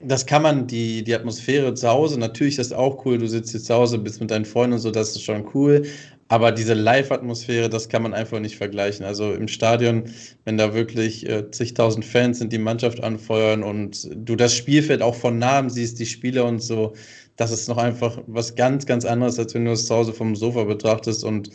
das 0.00 0.26
kann 0.26 0.42
man, 0.42 0.66
die, 0.66 1.04
die 1.04 1.14
Atmosphäre 1.14 1.74
zu 1.74 1.88
Hause, 1.88 2.18
natürlich 2.18 2.58
ist 2.58 2.72
das 2.72 2.78
auch 2.78 3.04
cool, 3.06 3.18
du 3.18 3.28
sitzt 3.28 3.54
jetzt 3.54 3.66
zu 3.66 3.74
Hause, 3.74 3.98
bist 3.98 4.20
mit 4.20 4.30
deinen 4.30 4.44
Freunden 4.44 4.74
und 4.74 4.80
so, 4.80 4.90
das 4.90 5.10
ist 5.10 5.22
schon 5.22 5.48
cool. 5.54 5.86
Aber 6.32 6.50
diese 6.50 6.72
Live-Atmosphäre, 6.72 7.68
das 7.68 7.90
kann 7.90 8.02
man 8.02 8.14
einfach 8.14 8.40
nicht 8.40 8.56
vergleichen. 8.56 9.04
Also 9.04 9.34
im 9.34 9.48
Stadion, 9.48 10.04
wenn 10.46 10.56
da 10.56 10.72
wirklich 10.72 11.28
äh, 11.28 11.50
zigtausend 11.50 12.06
Fans 12.06 12.38
sind, 12.38 12.54
die 12.54 12.58
Mannschaft 12.58 13.04
anfeuern 13.04 13.62
und 13.62 14.08
du 14.14 14.34
das 14.34 14.56
Spielfeld 14.56 15.02
auch 15.02 15.14
von 15.14 15.38
Namen 15.38 15.68
siehst, 15.68 15.98
die 15.98 16.06
Spieler 16.06 16.46
und 16.46 16.60
so, 16.60 16.94
das 17.36 17.52
ist 17.52 17.68
noch 17.68 17.76
einfach 17.76 18.18
was 18.26 18.54
ganz, 18.54 18.86
ganz 18.86 19.04
anderes, 19.04 19.38
als 19.38 19.52
wenn 19.52 19.66
du 19.66 19.72
es 19.72 19.86
zu 19.86 19.94
Hause 19.94 20.14
vom 20.14 20.34
Sofa 20.34 20.64
betrachtest 20.64 21.22
und 21.22 21.50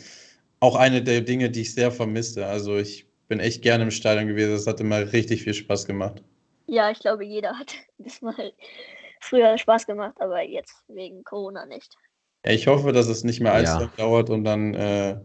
auch 0.60 0.76
eine 0.76 1.02
der 1.02 1.22
Dinge, 1.22 1.50
die 1.50 1.62
ich 1.62 1.74
sehr 1.74 1.90
vermisste. 1.90 2.46
Also 2.46 2.76
ich 2.76 3.04
bin 3.26 3.40
echt 3.40 3.62
gerne 3.62 3.82
im 3.82 3.90
Stadion 3.90 4.28
gewesen. 4.28 4.52
Das 4.52 4.68
hat 4.68 4.78
immer 4.78 5.12
richtig 5.12 5.42
viel 5.42 5.54
Spaß 5.54 5.86
gemacht. 5.86 6.22
Ja, 6.68 6.88
ich 6.92 7.00
glaube, 7.00 7.24
jeder 7.24 7.58
hat 7.58 7.74
das 7.98 8.22
mal 8.22 8.52
früher 9.18 9.58
Spaß 9.58 9.86
gemacht, 9.86 10.14
aber 10.20 10.40
jetzt 10.42 10.84
wegen 10.86 11.24
Corona 11.24 11.66
nicht. 11.66 11.96
Ja, 12.44 12.52
ich 12.52 12.66
hoffe, 12.66 12.92
dass 12.92 13.08
es 13.08 13.24
nicht 13.24 13.40
mehr 13.40 13.52
allzu 13.52 13.72
Ja. 13.72 13.80
lang 13.80 13.90
dauert 13.96 14.30
und 14.30 14.44
dann, 14.44 14.74
äh, 14.74 15.20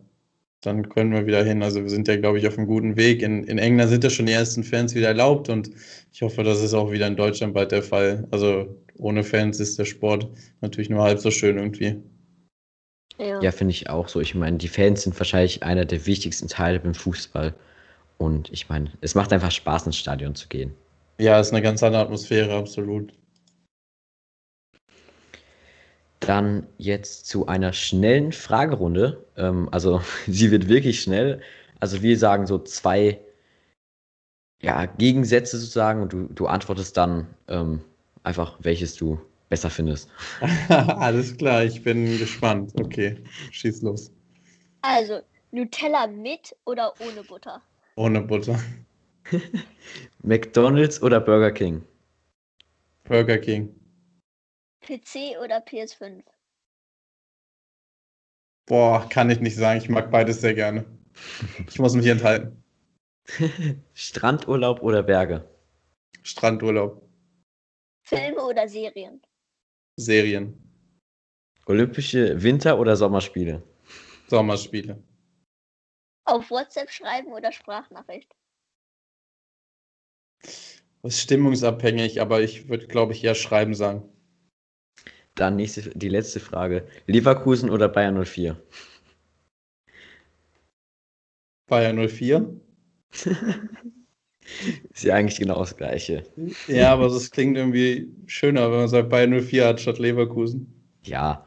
dann 0.62 0.90
können 0.90 1.12
wir 1.14 1.26
wieder 1.26 1.44
hin. 1.44 1.62
Also 1.64 1.82
wir 1.82 1.90
sind 1.90 2.08
ja, 2.08 2.16
glaube 2.18 2.40
ich, 2.40 2.48
auf 2.48 2.58
einem 2.58 2.68
guten 2.68 2.96
Weg. 2.96 3.22
In, 3.22 3.44
in 3.44 3.58
England 3.58 3.90
sind 3.90 4.04
ja 4.04 4.10
schon 4.10 4.26
die 4.26 4.32
ersten 4.34 4.64
Fans 4.64 4.96
wieder 4.96 5.08
erlaubt 5.10 5.50
und 5.50 5.70
ich 6.12 6.22
hoffe, 6.22 6.44
das 6.44 6.62
ist 6.62 6.74
auch 6.74 6.92
wieder 6.92 7.08
in 7.08 7.16
Deutschland 7.16 7.54
bald 7.54 7.72
der 7.72 7.84
Fall. 7.84 8.28
Also 8.32 8.76
ohne 8.98 9.24
Fans 9.24 9.60
ist 9.60 9.78
der 9.80 9.86
Sport 9.86 10.28
natürlich 10.62 10.90
nur 10.90 11.04
halb 11.04 11.20
so 11.20 11.32
schön 11.32 11.58
irgendwie. 11.58 12.02
Ja. 13.20 13.42
Ja, 13.42 13.52
finde 13.52 13.72
ich 13.72 13.90
auch 13.90 14.08
so. 14.08 14.20
Ich 14.22 14.34
meine, 14.36 14.58
die 14.58 14.68
Fans 14.68 15.04
sind 15.04 15.18
wahrscheinlich 15.20 15.64
einer 15.64 15.86
der 15.86 16.06
wichtigsten 16.06 16.48
Teile 16.48 16.80
beim 16.80 16.96
Fußball. 16.96 17.54
Und 18.18 18.50
ich 18.52 18.70
meine, 18.70 18.92
es 19.02 19.16
macht 19.16 19.34
einfach 19.34 19.52
Spaß, 19.52 19.86
ins 19.86 19.98
Stadion 19.98 20.34
zu 20.36 20.48
gehen. 20.48 20.74
Ja, 21.20 21.40
ist 21.40 21.52
eine 21.52 21.62
ganz 21.62 21.84
andere 21.84 22.02
Atmosphäre, 22.04 22.54
absolut. 22.56 23.14
Dann 26.28 26.68
jetzt 26.78 27.28
zu 27.28 27.48
einer 27.48 27.74
schnellen 27.74 28.32
Fragerunde. 28.32 29.26
Ähm, 29.38 29.70
also 29.72 30.02
sie 30.28 30.52
wird 30.52 30.68
wirklich 30.68 31.02
schnell. 31.02 31.42
Also 31.80 32.02
wir 32.02 32.18
sagen 32.18 32.48
so 32.48 32.60
zwei 32.60 33.20
ja, 34.62 34.86
Gegensätze 34.86 35.58
sozusagen 35.58 36.02
und 36.02 36.14
du, 36.14 36.28
du 36.28 36.48
antwortest 36.48 36.96
dann 36.96 37.28
ähm, 37.50 37.82
einfach, 38.24 38.58
welches 38.62 38.96
du 38.96 39.20
besser 39.50 39.70
findest. 39.70 40.10
Alles 40.70 41.38
klar, 41.38 41.64
ich 41.64 41.84
bin 41.84 42.18
gespannt. 42.18 42.72
Okay, 42.80 43.18
schieß 43.52 43.82
los. 43.82 44.12
Also, 44.82 45.20
Nutella 45.52 46.08
mit 46.08 46.56
oder 46.66 46.94
ohne 47.00 47.24
Butter? 47.24 47.62
Ohne 47.96 48.22
Butter. 48.22 48.60
McDonald's 50.24 51.02
oder 51.04 51.20
Burger 51.20 51.52
King? 51.52 51.84
Burger 53.04 53.38
King. 53.38 53.70
PC 54.84 55.40
oder 55.42 55.58
PS5? 55.60 56.24
Boah, 58.66 59.08
kann 59.10 59.30
ich 59.30 59.40
nicht 59.40 59.56
sagen. 59.56 59.80
Ich 59.80 59.90
mag 59.90 60.12
beides 60.12 60.42
sehr 60.42 60.54
gerne. 60.54 60.86
Ich 61.68 61.80
muss 61.80 61.94
mich 61.94 62.08
enthalten. 62.08 62.64
Strandurlaub 63.94 64.82
oder 64.82 65.04
Berge? 65.04 65.50
Strandurlaub. 66.24 67.02
Filme 68.04 68.42
oder 68.44 68.68
Serien? 68.68 69.22
Serien. 69.98 70.60
Olympische 71.66 72.42
Winter- 72.42 72.78
oder 72.80 72.96
Sommerspiele? 72.96 73.64
Sommerspiele. 74.28 75.02
Auf 76.26 76.50
WhatsApp 76.50 76.90
schreiben 76.90 77.32
oder 77.32 77.52
Sprachnachricht? 77.52 78.34
Das 80.42 81.16
ist 81.16 81.22
stimmungsabhängig, 81.22 82.22
aber 82.22 82.42
ich 82.42 82.70
würde, 82.70 82.88
glaube 82.88 83.14
ich, 83.14 83.24
eher 83.24 83.36
schreiben 83.36 83.76
sagen. 83.76 84.13
Dann 85.36 85.56
nächste, 85.56 85.90
die 85.90 86.10
letzte 86.10 86.40
Frage. 86.40 86.88
Leverkusen 87.08 87.70
oder 87.70 87.90
Bayern 87.90 88.24
04? 88.24 88.56
Bayern 91.68 92.08
04. 92.08 92.56
Ist 94.94 95.04
ja 95.04 95.16
eigentlich 95.16 95.40
genau 95.40 95.60
das 95.60 95.76
Gleiche. 95.76 96.24
Ja, 96.68 96.92
aber 96.92 97.08
es 97.08 97.32
klingt 97.32 97.58
irgendwie 97.58 98.12
schöner, 98.28 98.70
wenn 98.70 98.80
man 98.80 98.88
sagt 98.88 99.10
Bayern 99.10 99.42
04 99.42 99.66
hat 99.66 99.82
statt 99.82 100.00
Leverkusen. 100.00 100.72
Ja. 101.04 101.46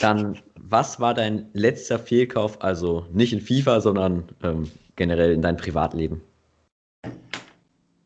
Dann, 0.00 0.38
was 0.56 1.00
war 1.00 1.14
dein 1.14 1.48
letzter 1.52 1.98
Fehlkauf? 1.98 2.60
Also 2.62 3.06
nicht 3.12 3.32
in 3.32 3.40
FIFA, 3.40 3.80
sondern 3.80 4.24
ähm, 4.42 4.70
generell 4.96 5.32
in 5.32 5.42
deinem 5.42 5.56
Privatleben. 5.56 6.20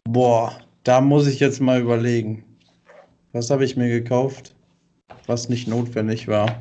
Boah, 0.05 0.59
da 0.85 1.01
muss 1.01 1.27
ich 1.27 1.41
jetzt 1.41 1.61
mal 1.61 1.81
überlegen. 1.81 2.45
Was 3.39 3.51
habe 3.51 3.65
ich 3.65 3.77
mir 3.77 3.89
gekauft, 3.89 4.57
was 5.29 5.49
nicht 5.49 5.69
notwendig 5.69 6.27
war? 6.27 6.61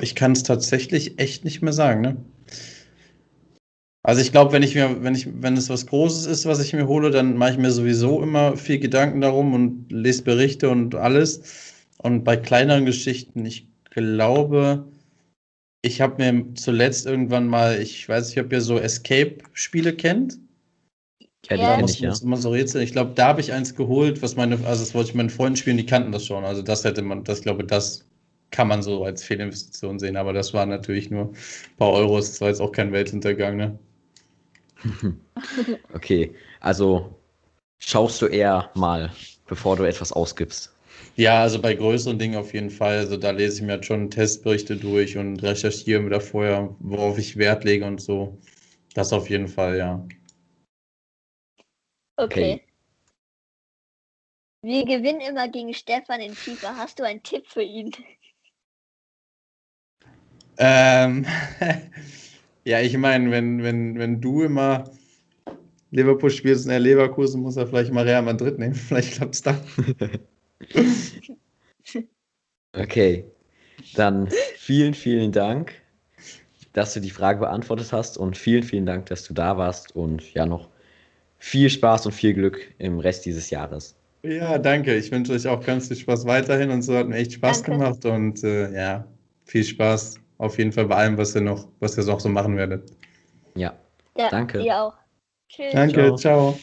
Ich 0.00 0.16
kann 0.16 0.32
es 0.32 0.42
tatsächlich 0.42 1.20
echt 1.20 1.44
nicht 1.44 1.62
mehr 1.62 1.72
sagen, 1.72 2.00
ne? 2.00 2.16
Also 4.02 4.20
ich 4.20 4.32
glaube, 4.32 4.50
wenn 4.50 4.64
ich 4.64 4.74
mir, 4.74 5.04
wenn 5.04 5.14
ich, 5.14 5.28
wenn 5.32 5.56
es 5.56 5.70
was 5.70 5.86
Großes 5.86 6.26
ist, 6.26 6.44
was 6.44 6.58
ich 6.58 6.72
mir 6.72 6.88
hole, 6.88 7.12
dann 7.12 7.36
mache 7.36 7.52
ich 7.52 7.58
mir 7.58 7.70
sowieso 7.70 8.20
immer 8.20 8.56
viel 8.56 8.80
Gedanken 8.80 9.20
darum 9.20 9.54
und 9.54 9.86
lese 9.92 10.24
Berichte 10.24 10.68
und 10.68 10.96
alles. 10.96 11.74
Und 11.98 12.24
bei 12.24 12.36
kleineren 12.36 12.84
Geschichten, 12.84 13.46
ich 13.46 13.68
glaube, 13.90 14.88
ich 15.82 16.00
habe 16.00 16.32
mir 16.32 16.54
zuletzt 16.56 17.06
irgendwann 17.06 17.46
mal, 17.46 17.80
ich 17.80 18.08
weiß 18.08 18.30
nicht, 18.30 18.40
ob 18.40 18.52
ihr 18.52 18.60
so 18.60 18.76
Escape-Spiele 18.76 19.94
kennt. 19.94 20.40
Ja, 21.50 21.56
die 21.56 21.66
Ja. 21.66 21.68
Kenne 21.68 21.82
muss 21.82 21.92
ich, 21.94 22.00
ja. 22.00 22.08
muss 22.10 22.22
immer 22.22 22.36
so. 22.36 22.54
Ich 22.54 22.92
glaube, 22.92 23.12
da 23.14 23.28
habe 23.28 23.40
ich 23.40 23.52
eins 23.52 23.74
geholt, 23.76 24.22
was 24.22 24.36
meine, 24.36 24.54
also 24.66 24.82
das 24.84 24.94
wollte 24.94 25.10
ich 25.10 25.14
meinen 25.14 25.30
Freunden 25.30 25.56
spielen, 25.56 25.76
die 25.76 25.86
kannten 25.86 26.12
das 26.12 26.24
schon. 26.26 26.44
Also 26.44 26.62
das 26.62 26.84
hätte 26.84 27.02
man, 27.02 27.24
das 27.24 27.42
glaube 27.42 27.64
das 27.64 28.04
kann 28.50 28.68
man 28.68 28.82
so 28.82 29.04
als 29.04 29.24
Fehlinvestition 29.24 29.98
sehen, 29.98 30.16
aber 30.16 30.32
das 30.32 30.52
war 30.54 30.66
natürlich 30.66 31.10
nur 31.10 31.26
ein 31.30 31.76
paar 31.78 31.90
Euros, 31.92 32.30
das 32.30 32.40
war 32.42 32.48
jetzt 32.48 32.60
auch 32.60 32.72
kein 32.72 32.92
Weltuntergang, 32.92 33.56
ne? 33.56 33.78
Okay, 35.94 36.34
also 36.60 37.14
schaust 37.78 38.22
du 38.22 38.26
eher 38.26 38.70
mal, 38.74 39.12
bevor 39.46 39.76
du 39.76 39.84
etwas 39.84 40.12
ausgibst. 40.12 40.72
Ja, 41.16 41.42
also 41.42 41.60
bei 41.60 41.74
größeren 41.74 42.18
Dingen 42.18 42.36
auf 42.36 42.52
jeden 42.54 42.70
Fall. 42.70 42.98
Also 42.98 43.16
da 43.16 43.30
lese 43.30 43.56
ich 43.56 43.62
mir 43.62 43.72
halt 43.72 43.84
schon 43.86 44.10
Testberichte 44.10 44.76
durch 44.76 45.16
und 45.18 45.42
recherchiere 45.42 46.00
mir 46.00 46.10
da 46.10 46.20
vorher, 46.20 46.74
worauf 46.80 47.18
ich 47.18 47.36
Wert 47.36 47.64
lege 47.64 47.84
und 47.86 48.00
so. 48.00 48.38
Das 48.94 49.12
auf 49.12 49.30
jeden 49.30 49.48
Fall, 49.48 49.78
ja. 49.78 50.06
Okay. 52.16 52.54
Okay. 52.54 52.62
Wir 54.64 54.84
gewinnen 54.84 55.20
immer 55.20 55.48
gegen 55.48 55.74
Stefan 55.74 56.20
in 56.20 56.34
FIFA. 56.34 56.76
Hast 56.76 57.00
du 57.00 57.02
einen 57.02 57.22
Tipp 57.22 57.48
für 57.48 57.62
ihn? 57.62 57.90
Ähm, 60.58 61.26
ja, 62.64 62.80
ich 62.80 62.96
meine, 62.96 63.32
wenn, 63.32 63.64
wenn, 63.64 63.98
wenn 63.98 64.20
du 64.20 64.42
immer 64.42 64.84
Liverpool 65.90 66.30
spielst 66.30 66.66
und 66.66 66.70
er 66.70 66.78
Leverkusen, 66.78 67.42
muss 67.42 67.56
er 67.56 67.66
vielleicht 67.66 67.92
mal 67.92 68.04
Real 68.04 68.22
Madrid 68.22 68.58
nehmen. 68.58 68.74
Vielleicht 68.88 69.14
klappt 69.14 69.34
es 69.34 69.42
dann. 69.42 69.60
Okay, 72.74 73.26
dann 73.96 74.30
vielen, 74.56 74.94
vielen 74.94 75.30
Dank, 75.30 75.74
dass 76.72 76.94
du 76.94 77.00
die 77.00 77.10
Frage 77.10 77.40
beantwortet 77.40 77.92
hast 77.92 78.16
und 78.16 78.38
vielen, 78.38 78.62
vielen 78.62 78.86
Dank, 78.86 79.04
dass 79.06 79.24
du 79.24 79.34
da 79.34 79.58
warst 79.58 79.94
und 79.94 80.32
ja 80.32 80.46
noch 80.46 80.71
viel 81.42 81.68
Spaß 81.68 82.06
und 82.06 82.12
viel 82.12 82.34
Glück 82.34 82.72
im 82.78 83.00
Rest 83.00 83.26
dieses 83.26 83.50
Jahres. 83.50 83.96
Ja, 84.22 84.58
danke. 84.58 84.94
Ich 84.94 85.10
wünsche 85.10 85.32
euch 85.32 85.48
auch 85.48 85.60
ganz 85.66 85.88
viel 85.88 85.96
Spaß 85.96 86.24
weiterhin 86.24 86.70
und 86.70 86.82
so 86.82 86.96
hat 86.96 87.08
mir 87.08 87.16
echt 87.16 87.32
Spaß 87.32 87.64
Danke. 87.64 87.78
gemacht 87.78 88.04
und 88.04 88.44
äh, 88.44 88.72
ja, 88.72 89.04
viel 89.44 89.64
Spaß 89.64 90.20
auf 90.38 90.56
jeden 90.58 90.70
Fall 90.70 90.86
bei 90.86 90.94
allem, 90.94 91.18
was 91.18 91.34
ihr 91.34 91.40
noch, 91.40 91.66
was 91.80 91.98
ihr 91.98 92.04
noch 92.04 92.20
so 92.20 92.28
machen 92.28 92.56
werdet. 92.56 92.92
Ja, 93.56 93.74
Ja, 94.16 94.28
Danke. 94.30 94.62
Ihr 94.62 94.80
auch. 94.80 94.94
Tschüss. 95.48 95.72
Danke, 95.72 96.14
ciao. 96.14 96.56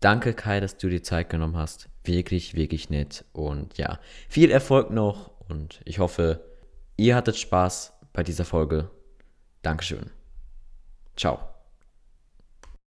danke 0.00 0.32
Kai, 0.32 0.60
dass 0.60 0.78
du 0.78 0.88
dir 0.88 1.02
Zeit 1.02 1.28
genommen 1.28 1.58
hast. 1.58 1.90
Wirklich, 2.02 2.54
wirklich 2.54 2.88
nett 2.88 3.26
und 3.34 3.76
ja, 3.76 4.00
viel 4.30 4.50
Erfolg 4.50 4.90
noch 4.90 5.32
und 5.50 5.82
ich 5.84 5.98
hoffe, 5.98 6.40
ihr 6.96 7.14
hattet 7.14 7.36
Spaß 7.36 7.92
bei 8.14 8.22
dieser 8.22 8.46
Folge. 8.46 8.90
Dankeschön. 9.60 10.10
Ciao. 11.14 11.55